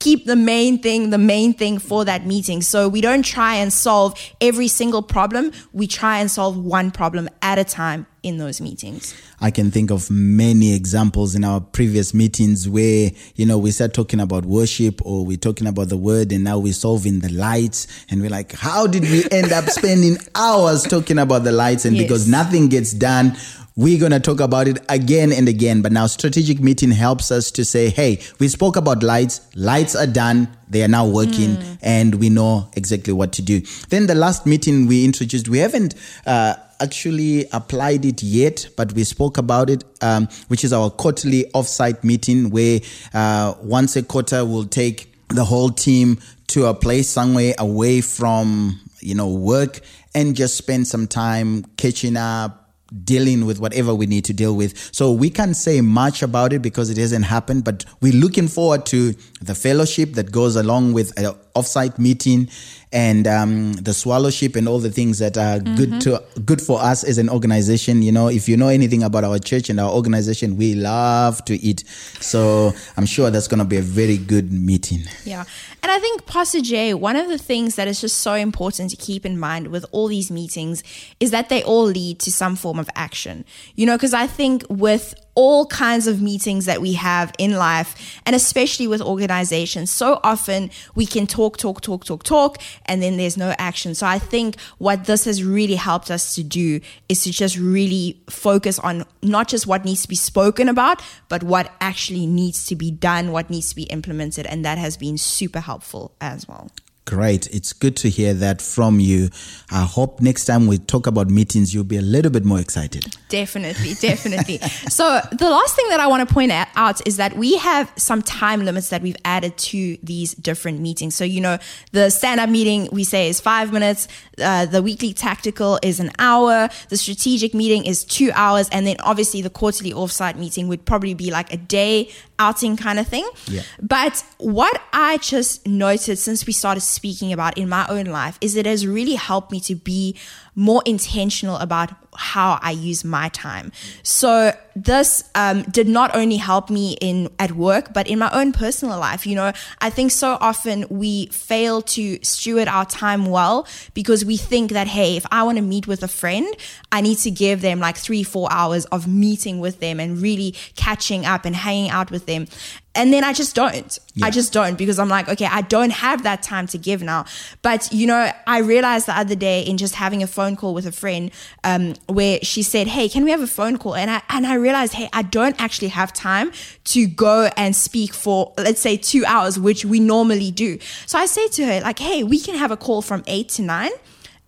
keep 0.00 0.24
the 0.24 0.36
main 0.36 0.80
thing 0.82 1.10
the 1.10 1.18
main 1.18 1.54
thing 1.54 1.78
for 1.78 2.04
that 2.04 2.26
meeting. 2.26 2.62
So 2.62 2.88
we 2.88 3.00
don't 3.00 3.22
try 3.22 3.54
and 3.54 3.72
solve 3.72 4.18
every 4.40 4.68
single 4.68 5.02
problem. 5.02 5.52
We 5.72 5.86
try 5.86 6.18
and 6.18 6.30
solve 6.30 6.56
one 6.56 6.90
problem 6.90 7.28
at 7.42 7.58
a 7.58 7.64
time 7.64 8.06
in 8.22 8.38
those 8.38 8.60
meetings. 8.60 9.14
I 9.40 9.50
can 9.50 9.70
think 9.70 9.90
of 9.90 10.10
many 10.10 10.74
examples 10.74 11.34
in 11.34 11.44
our 11.44 11.60
previous 11.60 12.12
meetings 12.12 12.68
where, 12.68 13.10
you 13.34 13.46
know, 13.46 13.56
we 13.56 13.70
start 13.70 13.94
talking 13.94 14.20
about 14.20 14.44
worship 14.44 15.04
or 15.04 15.24
we're 15.24 15.38
talking 15.38 15.66
about 15.66 15.88
the 15.88 15.96
word 15.96 16.32
and 16.32 16.44
now 16.44 16.58
we're 16.58 16.72
solving 16.72 17.20
the 17.20 17.32
lights 17.32 17.86
and 18.10 18.20
we're 18.20 18.30
like, 18.30 18.52
how 18.52 18.86
did 18.86 19.02
we 19.04 19.24
end 19.30 19.52
up 19.52 19.64
spending 19.66 20.18
hours 20.34 20.82
talking 20.82 21.18
about 21.18 21.44
the 21.44 21.52
lights? 21.52 21.84
And 21.84 21.96
yes. 21.96 22.04
because 22.04 22.28
nothing 22.28 22.68
gets 22.68 22.92
done, 22.92 23.36
we're 23.80 23.98
going 23.98 24.12
to 24.12 24.20
talk 24.20 24.40
about 24.40 24.68
it 24.68 24.78
again 24.90 25.32
and 25.32 25.48
again. 25.48 25.80
But 25.80 25.90
now, 25.90 26.06
strategic 26.06 26.60
meeting 26.60 26.90
helps 26.90 27.30
us 27.30 27.50
to 27.52 27.64
say, 27.64 27.88
hey, 27.88 28.20
we 28.38 28.48
spoke 28.48 28.76
about 28.76 29.02
lights, 29.02 29.40
lights 29.56 29.96
are 29.96 30.06
done, 30.06 30.54
they 30.68 30.82
are 30.82 30.88
now 30.88 31.06
working, 31.08 31.56
mm. 31.56 31.78
and 31.80 32.16
we 32.16 32.28
know 32.28 32.68
exactly 32.76 33.14
what 33.14 33.32
to 33.32 33.42
do. 33.42 33.62
Then, 33.88 34.06
the 34.06 34.14
last 34.14 34.44
meeting 34.44 34.86
we 34.86 35.02
introduced, 35.06 35.48
we 35.48 35.56
haven't 35.56 35.94
uh, 36.26 36.56
actually 36.78 37.46
applied 37.54 38.04
it 38.04 38.22
yet, 38.22 38.68
but 38.76 38.92
we 38.92 39.02
spoke 39.02 39.38
about 39.38 39.70
it, 39.70 39.82
um, 40.02 40.28
which 40.48 40.62
is 40.62 40.74
our 40.74 40.90
quarterly 40.90 41.44
offsite 41.54 42.04
meeting 42.04 42.50
where 42.50 42.80
uh, 43.14 43.54
once 43.62 43.96
a 43.96 44.02
quarter 44.02 44.44
we'll 44.44 44.66
take 44.66 45.10
the 45.28 45.44
whole 45.46 45.70
team 45.70 46.18
to 46.48 46.66
a 46.66 46.74
place 46.74 47.08
somewhere 47.08 47.54
away 47.58 48.02
from 48.02 48.78
you 49.00 49.14
know 49.14 49.28
work 49.28 49.80
and 50.14 50.34
just 50.34 50.56
spend 50.56 50.86
some 50.86 51.06
time 51.06 51.64
catching 51.76 52.16
up 52.16 52.59
dealing 53.04 53.46
with 53.46 53.60
whatever 53.60 53.94
we 53.94 54.06
need 54.06 54.24
to 54.26 54.32
deal 54.32 54.54
with. 54.56 54.76
So 54.94 55.12
we 55.12 55.30
can't 55.30 55.56
say 55.56 55.80
much 55.80 56.22
about 56.22 56.52
it 56.52 56.60
because 56.60 56.90
it 56.90 56.96
hasn't 56.96 57.24
happened, 57.24 57.64
but 57.64 57.84
we're 58.00 58.12
looking 58.12 58.48
forward 58.48 58.86
to 58.86 59.14
the 59.40 59.54
fellowship 59.54 60.14
that 60.14 60.32
goes 60.32 60.56
along 60.56 60.92
with 60.92 61.16
an 61.18 61.34
offsite 61.60 61.98
meeting 61.98 62.48
and 62.92 63.26
um, 63.26 63.74
the 63.74 63.94
swallowship 63.94 64.56
and 64.56 64.68
all 64.68 64.78
the 64.78 64.90
things 64.90 65.18
that 65.18 65.36
are 65.38 65.58
mm-hmm. 65.58 65.76
good 65.76 66.00
to 66.00 66.22
good 66.44 66.60
for 66.60 66.80
us 66.80 67.04
as 67.04 67.18
an 67.18 67.28
organization. 67.28 68.02
You 68.02 68.12
know, 68.12 68.28
if 68.28 68.48
you 68.48 68.56
know 68.56 68.68
anything 68.68 69.02
about 69.02 69.22
our 69.24 69.38
church 69.38 69.70
and 69.70 69.78
our 69.78 69.90
organization, 69.90 70.56
we 70.56 70.74
love 70.74 71.44
to 71.44 71.56
eat. 71.56 71.84
So 72.20 72.72
I'm 72.96 73.06
sure 73.06 73.30
that's 73.30 73.48
going 73.48 73.58
to 73.58 73.64
be 73.64 73.76
a 73.76 73.82
very 73.82 74.18
good 74.18 74.52
meeting. 74.52 75.02
Yeah, 75.24 75.44
and 75.82 75.92
I 75.92 75.98
think 75.98 76.26
Pastor 76.26 76.60
Jay, 76.60 76.94
one 76.94 77.16
of 77.16 77.28
the 77.28 77.38
things 77.38 77.76
that 77.76 77.86
is 77.86 78.00
just 78.00 78.18
so 78.18 78.34
important 78.34 78.90
to 78.90 78.96
keep 78.96 79.24
in 79.24 79.38
mind 79.38 79.68
with 79.68 79.84
all 79.92 80.08
these 80.08 80.30
meetings 80.30 80.82
is 81.20 81.30
that 81.30 81.48
they 81.48 81.62
all 81.62 81.84
lead 81.84 82.18
to 82.20 82.32
some 82.32 82.56
form 82.56 82.78
of 82.78 82.90
action. 82.96 83.44
You 83.76 83.86
know, 83.86 83.96
because 83.96 84.14
I 84.14 84.26
think 84.26 84.64
with 84.68 85.14
all 85.40 85.64
kinds 85.64 86.06
of 86.06 86.20
meetings 86.20 86.66
that 86.66 86.82
we 86.82 86.92
have 86.92 87.32
in 87.38 87.52
life, 87.52 88.20
and 88.26 88.36
especially 88.36 88.86
with 88.86 89.00
organizations. 89.00 89.90
So 89.90 90.20
often 90.22 90.70
we 90.94 91.06
can 91.06 91.26
talk, 91.26 91.56
talk, 91.56 91.80
talk, 91.80 92.04
talk, 92.04 92.24
talk, 92.24 92.58
and 92.84 93.02
then 93.02 93.16
there's 93.16 93.38
no 93.38 93.54
action. 93.56 93.94
So 93.94 94.06
I 94.06 94.18
think 94.18 94.60
what 94.76 95.06
this 95.06 95.24
has 95.24 95.42
really 95.42 95.76
helped 95.76 96.10
us 96.10 96.34
to 96.34 96.42
do 96.42 96.80
is 97.08 97.24
to 97.24 97.30
just 97.30 97.56
really 97.56 98.20
focus 98.28 98.78
on 98.80 99.06
not 99.22 99.48
just 99.48 99.66
what 99.66 99.82
needs 99.82 100.02
to 100.02 100.08
be 100.08 100.14
spoken 100.14 100.68
about, 100.68 101.00
but 101.30 101.42
what 101.42 101.72
actually 101.80 102.26
needs 102.26 102.66
to 102.66 102.76
be 102.76 102.90
done, 102.90 103.32
what 103.32 103.48
needs 103.48 103.70
to 103.70 103.76
be 103.76 103.84
implemented. 103.84 104.44
And 104.44 104.62
that 104.66 104.76
has 104.76 104.98
been 104.98 105.16
super 105.16 105.60
helpful 105.60 106.12
as 106.20 106.46
well. 106.46 106.70
Great. 107.10 107.52
It's 107.52 107.72
good 107.72 107.96
to 107.96 108.08
hear 108.08 108.34
that 108.34 108.62
from 108.62 109.00
you. 109.00 109.30
I 109.68 109.82
hope 109.82 110.20
next 110.20 110.44
time 110.44 110.68
we 110.68 110.78
talk 110.78 111.08
about 111.08 111.28
meetings, 111.28 111.74
you'll 111.74 111.82
be 111.82 111.96
a 111.96 112.02
little 112.02 112.30
bit 112.30 112.44
more 112.44 112.60
excited. 112.60 113.04
Definitely, 113.28 113.94
definitely. 113.94 114.58
so, 114.88 115.20
the 115.32 115.50
last 115.50 115.74
thing 115.74 115.88
that 115.88 115.98
I 115.98 116.06
want 116.06 116.28
to 116.28 116.32
point 116.32 116.52
out 116.52 117.04
is 117.08 117.16
that 117.16 117.36
we 117.36 117.56
have 117.56 117.92
some 117.96 118.22
time 118.22 118.64
limits 118.64 118.90
that 118.90 119.02
we've 119.02 119.16
added 119.24 119.58
to 119.58 119.98
these 120.04 120.34
different 120.34 120.78
meetings. 120.78 121.16
So, 121.16 121.24
you 121.24 121.40
know, 121.40 121.58
the 121.90 122.10
stand 122.10 122.38
up 122.38 122.48
meeting 122.48 122.88
we 122.92 123.02
say 123.02 123.28
is 123.28 123.40
five 123.40 123.72
minutes, 123.72 124.06
uh, 124.38 124.66
the 124.66 124.80
weekly 124.80 125.12
tactical 125.12 125.80
is 125.82 125.98
an 125.98 126.12
hour, 126.20 126.68
the 126.90 126.96
strategic 126.96 127.54
meeting 127.54 127.86
is 127.86 128.04
two 128.04 128.30
hours, 128.34 128.68
and 128.68 128.86
then 128.86 128.94
obviously 129.00 129.42
the 129.42 129.50
quarterly 129.50 129.92
offsite 129.92 130.36
meeting 130.36 130.68
would 130.68 130.84
probably 130.84 131.14
be 131.14 131.32
like 131.32 131.52
a 131.52 131.56
day 131.56 132.08
outing 132.38 132.76
kind 132.76 132.98
of 132.98 133.06
thing. 133.06 133.28
Yeah. 133.46 133.62
But 133.82 134.24
what 134.38 134.80
I 134.92 135.18
just 135.18 135.66
noticed 135.66 136.24
since 136.24 136.46
we 136.46 136.52
started 136.52 136.80
speaking 136.80 136.99
about 137.32 137.56
in 137.58 137.68
my 137.68 137.86
own 137.88 138.06
life 138.06 138.38
is 138.40 138.56
it 138.56 138.66
has 138.66 138.86
really 138.86 139.14
helped 139.14 139.50
me 139.50 139.60
to 139.60 139.74
be 139.74 140.16
more 140.60 140.82
intentional 140.84 141.56
about 141.56 141.90
how 142.14 142.58
I 142.60 142.72
use 142.72 143.02
my 143.02 143.30
time. 143.30 143.72
So 144.02 144.52
this 144.76 145.24
um, 145.34 145.62
did 145.62 145.88
not 145.88 146.14
only 146.14 146.36
help 146.36 146.68
me 146.68 146.96
in 147.00 147.30
at 147.38 147.52
work, 147.52 147.94
but 147.94 148.06
in 148.06 148.18
my 148.18 148.30
own 148.32 148.52
personal 148.52 148.98
life. 148.98 149.26
You 149.26 149.36
know, 149.36 149.52
I 149.80 149.88
think 149.88 150.10
so 150.10 150.36
often 150.40 150.84
we 150.90 151.26
fail 151.26 151.80
to 151.82 152.22
steward 152.22 152.68
our 152.68 152.84
time 152.84 153.26
well 153.26 153.66
because 153.94 154.24
we 154.24 154.36
think 154.36 154.72
that 154.72 154.86
hey, 154.86 155.16
if 155.16 155.24
I 155.30 155.42
want 155.44 155.56
to 155.56 155.62
meet 155.62 155.86
with 155.86 156.02
a 156.02 156.08
friend, 156.08 156.46
I 156.92 157.00
need 157.00 157.16
to 157.18 157.30
give 157.30 157.62
them 157.62 157.80
like 157.80 157.96
three, 157.96 158.22
four 158.22 158.48
hours 158.50 158.84
of 158.86 159.06
meeting 159.06 159.60
with 159.60 159.80
them 159.80 159.98
and 159.98 160.20
really 160.20 160.54
catching 160.76 161.24
up 161.24 161.46
and 161.46 161.56
hanging 161.56 161.90
out 161.90 162.10
with 162.10 162.26
them. 162.26 162.46
And 162.94 163.12
then 163.12 163.22
I 163.22 163.32
just 163.32 163.54
don't. 163.54 163.98
Yeah. 164.14 164.26
I 164.26 164.30
just 164.30 164.52
don't 164.52 164.76
because 164.76 164.98
I'm 164.98 165.08
like, 165.08 165.28
okay, 165.28 165.46
I 165.46 165.62
don't 165.62 165.92
have 165.92 166.24
that 166.24 166.42
time 166.42 166.66
to 166.68 166.78
give 166.78 167.02
now. 167.02 167.24
But 167.62 167.88
you 167.92 168.06
know, 168.06 168.32
I 168.48 168.58
realized 168.58 169.06
the 169.06 169.16
other 169.16 169.36
day 169.36 169.62
in 169.62 169.76
just 169.76 169.94
having 169.94 170.24
a 170.24 170.26
phone 170.26 170.49
phone 170.50 170.56
call 170.56 170.74
with 170.74 170.86
a 170.86 170.92
friend 170.92 171.30
um, 171.64 171.94
where 172.06 172.38
she 172.42 172.62
said, 172.62 172.88
"Hey, 172.88 173.08
can 173.08 173.24
we 173.24 173.30
have 173.30 173.40
a 173.40 173.46
phone 173.46 173.78
call?" 173.78 173.94
And 173.94 174.10
I 174.10 174.22
and 174.28 174.46
I 174.46 174.54
realized, 174.54 174.94
hey, 174.94 175.08
I 175.12 175.22
don't 175.22 175.60
actually 175.60 175.88
have 175.88 176.12
time 176.12 176.52
to 176.84 177.06
go 177.06 177.50
and 177.56 177.74
speak 177.74 178.14
for 178.14 178.52
let's 178.58 178.80
say 178.80 178.96
two 178.96 179.24
hours, 179.26 179.58
which 179.58 179.84
we 179.84 180.00
normally 180.00 180.50
do. 180.50 180.78
So 181.06 181.18
I 181.18 181.26
say 181.26 181.48
to 181.48 181.64
her, 181.66 181.80
like, 181.80 181.98
"Hey, 181.98 182.22
we 182.24 182.40
can 182.40 182.56
have 182.56 182.70
a 182.70 182.76
call 182.76 183.02
from 183.02 183.22
eight 183.26 183.48
to 183.50 183.62
nine 183.62 183.92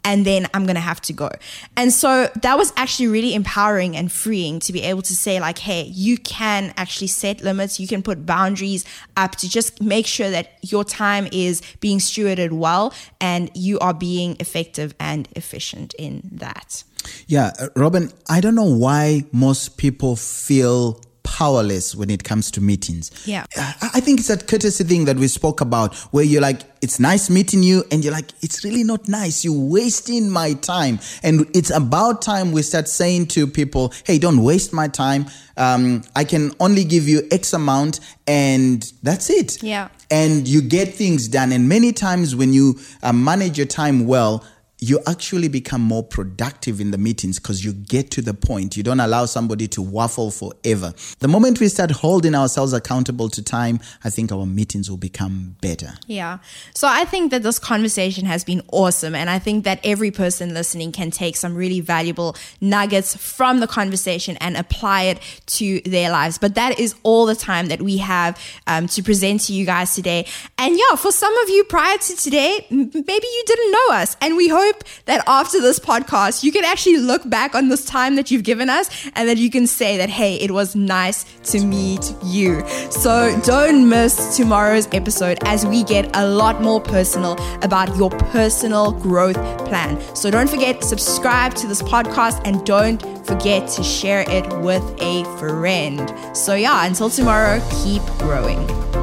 and 0.04 0.24
then 0.24 0.46
I'm 0.52 0.64
going 0.64 0.74
to 0.74 0.80
have 0.80 1.00
to 1.02 1.12
go. 1.12 1.30
And 1.76 1.92
so 1.92 2.28
that 2.42 2.58
was 2.58 2.72
actually 2.76 3.08
really 3.08 3.34
empowering 3.34 3.96
and 3.96 4.10
freeing 4.10 4.58
to 4.60 4.72
be 4.72 4.82
able 4.82 5.02
to 5.02 5.14
say, 5.14 5.40
like, 5.40 5.58
hey, 5.58 5.82
you 5.84 6.18
can 6.18 6.74
actually 6.76 7.06
set 7.06 7.42
limits, 7.42 7.78
you 7.78 7.86
can 7.86 8.02
put 8.02 8.26
boundaries 8.26 8.84
up 9.16 9.36
to 9.36 9.48
just 9.48 9.80
make 9.80 10.06
sure 10.06 10.30
that 10.30 10.58
your 10.62 10.84
time 10.84 11.28
is 11.32 11.62
being 11.80 11.98
stewarded 11.98 12.52
well 12.52 12.92
and 13.20 13.50
you 13.54 13.78
are 13.78 13.94
being 13.94 14.36
effective 14.40 14.94
and 14.98 15.28
efficient 15.36 15.94
in 15.94 16.28
that. 16.32 16.84
Yeah, 17.26 17.52
uh, 17.58 17.68
Robin, 17.76 18.12
I 18.28 18.40
don't 18.40 18.54
know 18.54 18.64
why 18.64 19.24
most 19.32 19.76
people 19.76 20.16
feel 20.16 21.00
powerless 21.22 21.94
when 21.94 22.10
it 22.10 22.24
comes 22.24 22.50
to 22.50 22.60
meetings. 22.60 23.10
Yeah. 23.26 23.46
I 23.56 24.00
think 24.00 24.20
it's 24.20 24.28
that 24.28 24.46
courtesy 24.48 24.84
thing 24.84 25.04
that 25.04 25.16
we 25.16 25.28
spoke 25.28 25.60
about 25.60 25.94
where 26.12 26.24
you're 26.24 26.42
like, 26.42 26.62
it's 26.80 26.98
nice 26.98 27.30
meeting 27.30 27.62
you, 27.62 27.84
and 27.92 28.02
you're 28.02 28.12
like, 28.12 28.32
it's 28.42 28.64
really 28.64 28.82
not 28.82 29.06
nice. 29.06 29.44
You're 29.44 29.68
wasting 29.70 30.28
my 30.28 30.54
time. 30.54 30.98
And 31.22 31.46
it's 31.54 31.70
about 31.70 32.22
time 32.22 32.50
we 32.50 32.62
start 32.62 32.88
saying 32.88 33.26
to 33.28 33.46
people, 33.46 33.92
hey, 34.04 34.18
don't 34.18 34.42
waste 34.42 34.72
my 34.72 34.88
time. 34.88 35.26
Um, 35.56 36.02
I 36.16 36.24
can 36.24 36.52
only 36.58 36.82
give 36.82 37.06
you 37.06 37.22
X 37.30 37.52
amount, 37.52 38.00
and 38.26 38.92
that's 39.02 39.30
it. 39.30 39.62
Yeah. 39.62 39.88
And 40.10 40.48
you 40.48 40.60
get 40.60 40.94
things 40.94 41.28
done. 41.28 41.52
And 41.52 41.68
many 41.68 41.92
times 41.92 42.34
when 42.34 42.52
you 42.52 42.80
uh, 43.02 43.12
manage 43.12 43.56
your 43.56 43.68
time 43.68 44.06
well, 44.06 44.44
you 44.82 44.98
actually 45.06 45.46
become 45.46 45.80
more 45.80 46.02
productive 46.02 46.80
in 46.80 46.90
the 46.90 46.98
meetings 46.98 47.38
because 47.38 47.64
you 47.64 47.72
get 47.72 48.10
to 48.10 48.20
the 48.20 48.34
point. 48.34 48.76
You 48.76 48.82
don't 48.82 48.98
allow 48.98 49.26
somebody 49.26 49.68
to 49.68 49.80
waffle 49.80 50.32
forever. 50.32 50.92
The 51.20 51.28
moment 51.28 51.60
we 51.60 51.68
start 51.68 51.92
holding 51.92 52.34
ourselves 52.34 52.72
accountable 52.72 53.28
to 53.28 53.42
time, 53.44 53.78
I 54.02 54.10
think 54.10 54.32
our 54.32 54.44
meetings 54.44 54.90
will 54.90 54.96
become 54.96 55.54
better. 55.60 55.94
Yeah. 56.08 56.38
So 56.74 56.88
I 56.90 57.04
think 57.04 57.30
that 57.30 57.44
this 57.44 57.60
conversation 57.60 58.26
has 58.26 58.42
been 58.42 58.60
awesome. 58.72 59.14
And 59.14 59.30
I 59.30 59.38
think 59.38 59.62
that 59.62 59.78
every 59.84 60.10
person 60.10 60.52
listening 60.52 60.90
can 60.90 61.12
take 61.12 61.36
some 61.36 61.54
really 61.54 61.78
valuable 61.78 62.34
nuggets 62.60 63.14
from 63.14 63.60
the 63.60 63.68
conversation 63.68 64.36
and 64.38 64.56
apply 64.56 65.02
it 65.02 65.20
to 65.46 65.80
their 65.82 66.10
lives. 66.10 66.38
But 66.38 66.56
that 66.56 66.80
is 66.80 66.96
all 67.04 67.26
the 67.26 67.36
time 67.36 67.66
that 67.66 67.82
we 67.82 67.98
have 67.98 68.36
um, 68.66 68.88
to 68.88 69.02
present 69.04 69.42
to 69.42 69.52
you 69.52 69.64
guys 69.64 69.94
today. 69.94 70.26
And 70.58 70.76
yeah, 70.76 70.96
for 70.96 71.12
some 71.12 71.36
of 71.38 71.48
you 71.50 71.62
prior 71.62 71.98
to 71.98 72.16
today, 72.16 72.66
maybe 72.68 72.96
you 73.06 73.42
didn't 73.46 73.70
know 73.70 73.88
us. 73.92 74.16
And 74.20 74.36
we 74.36 74.48
hope 74.48 74.71
hope 74.72 74.84
that 75.04 75.22
after 75.26 75.60
this 75.60 75.78
podcast, 75.78 76.42
you 76.42 76.52
can 76.52 76.64
actually 76.64 76.98
look 76.98 77.28
back 77.28 77.54
on 77.54 77.68
this 77.68 77.84
time 77.84 78.16
that 78.16 78.30
you've 78.30 78.44
given 78.44 78.70
us 78.70 78.88
and 79.14 79.28
that 79.28 79.38
you 79.38 79.50
can 79.50 79.66
say 79.66 79.96
that, 79.96 80.08
hey, 80.08 80.36
it 80.36 80.50
was 80.50 80.74
nice 80.74 81.24
to 81.42 81.64
meet 81.64 82.14
you. 82.24 82.66
So 82.90 83.38
don't 83.44 83.88
miss 83.88 84.36
tomorrow's 84.36 84.88
episode 84.92 85.38
as 85.44 85.66
we 85.66 85.82
get 85.84 86.14
a 86.16 86.26
lot 86.26 86.62
more 86.62 86.80
personal 86.80 87.36
about 87.62 87.94
your 87.96 88.10
personal 88.10 88.92
growth 88.92 89.36
plan. 89.66 90.00
So 90.16 90.30
don't 90.30 90.48
forget, 90.48 90.82
subscribe 90.84 91.54
to 91.56 91.66
this 91.66 91.82
podcast 91.82 92.40
and 92.46 92.64
don't 92.64 93.00
forget 93.26 93.68
to 93.70 93.82
share 93.82 94.24
it 94.28 94.46
with 94.60 94.82
a 95.00 95.24
friend. 95.38 96.12
So, 96.36 96.54
yeah, 96.54 96.86
until 96.86 97.10
tomorrow, 97.10 97.60
keep 97.82 98.02
growing. 98.18 99.01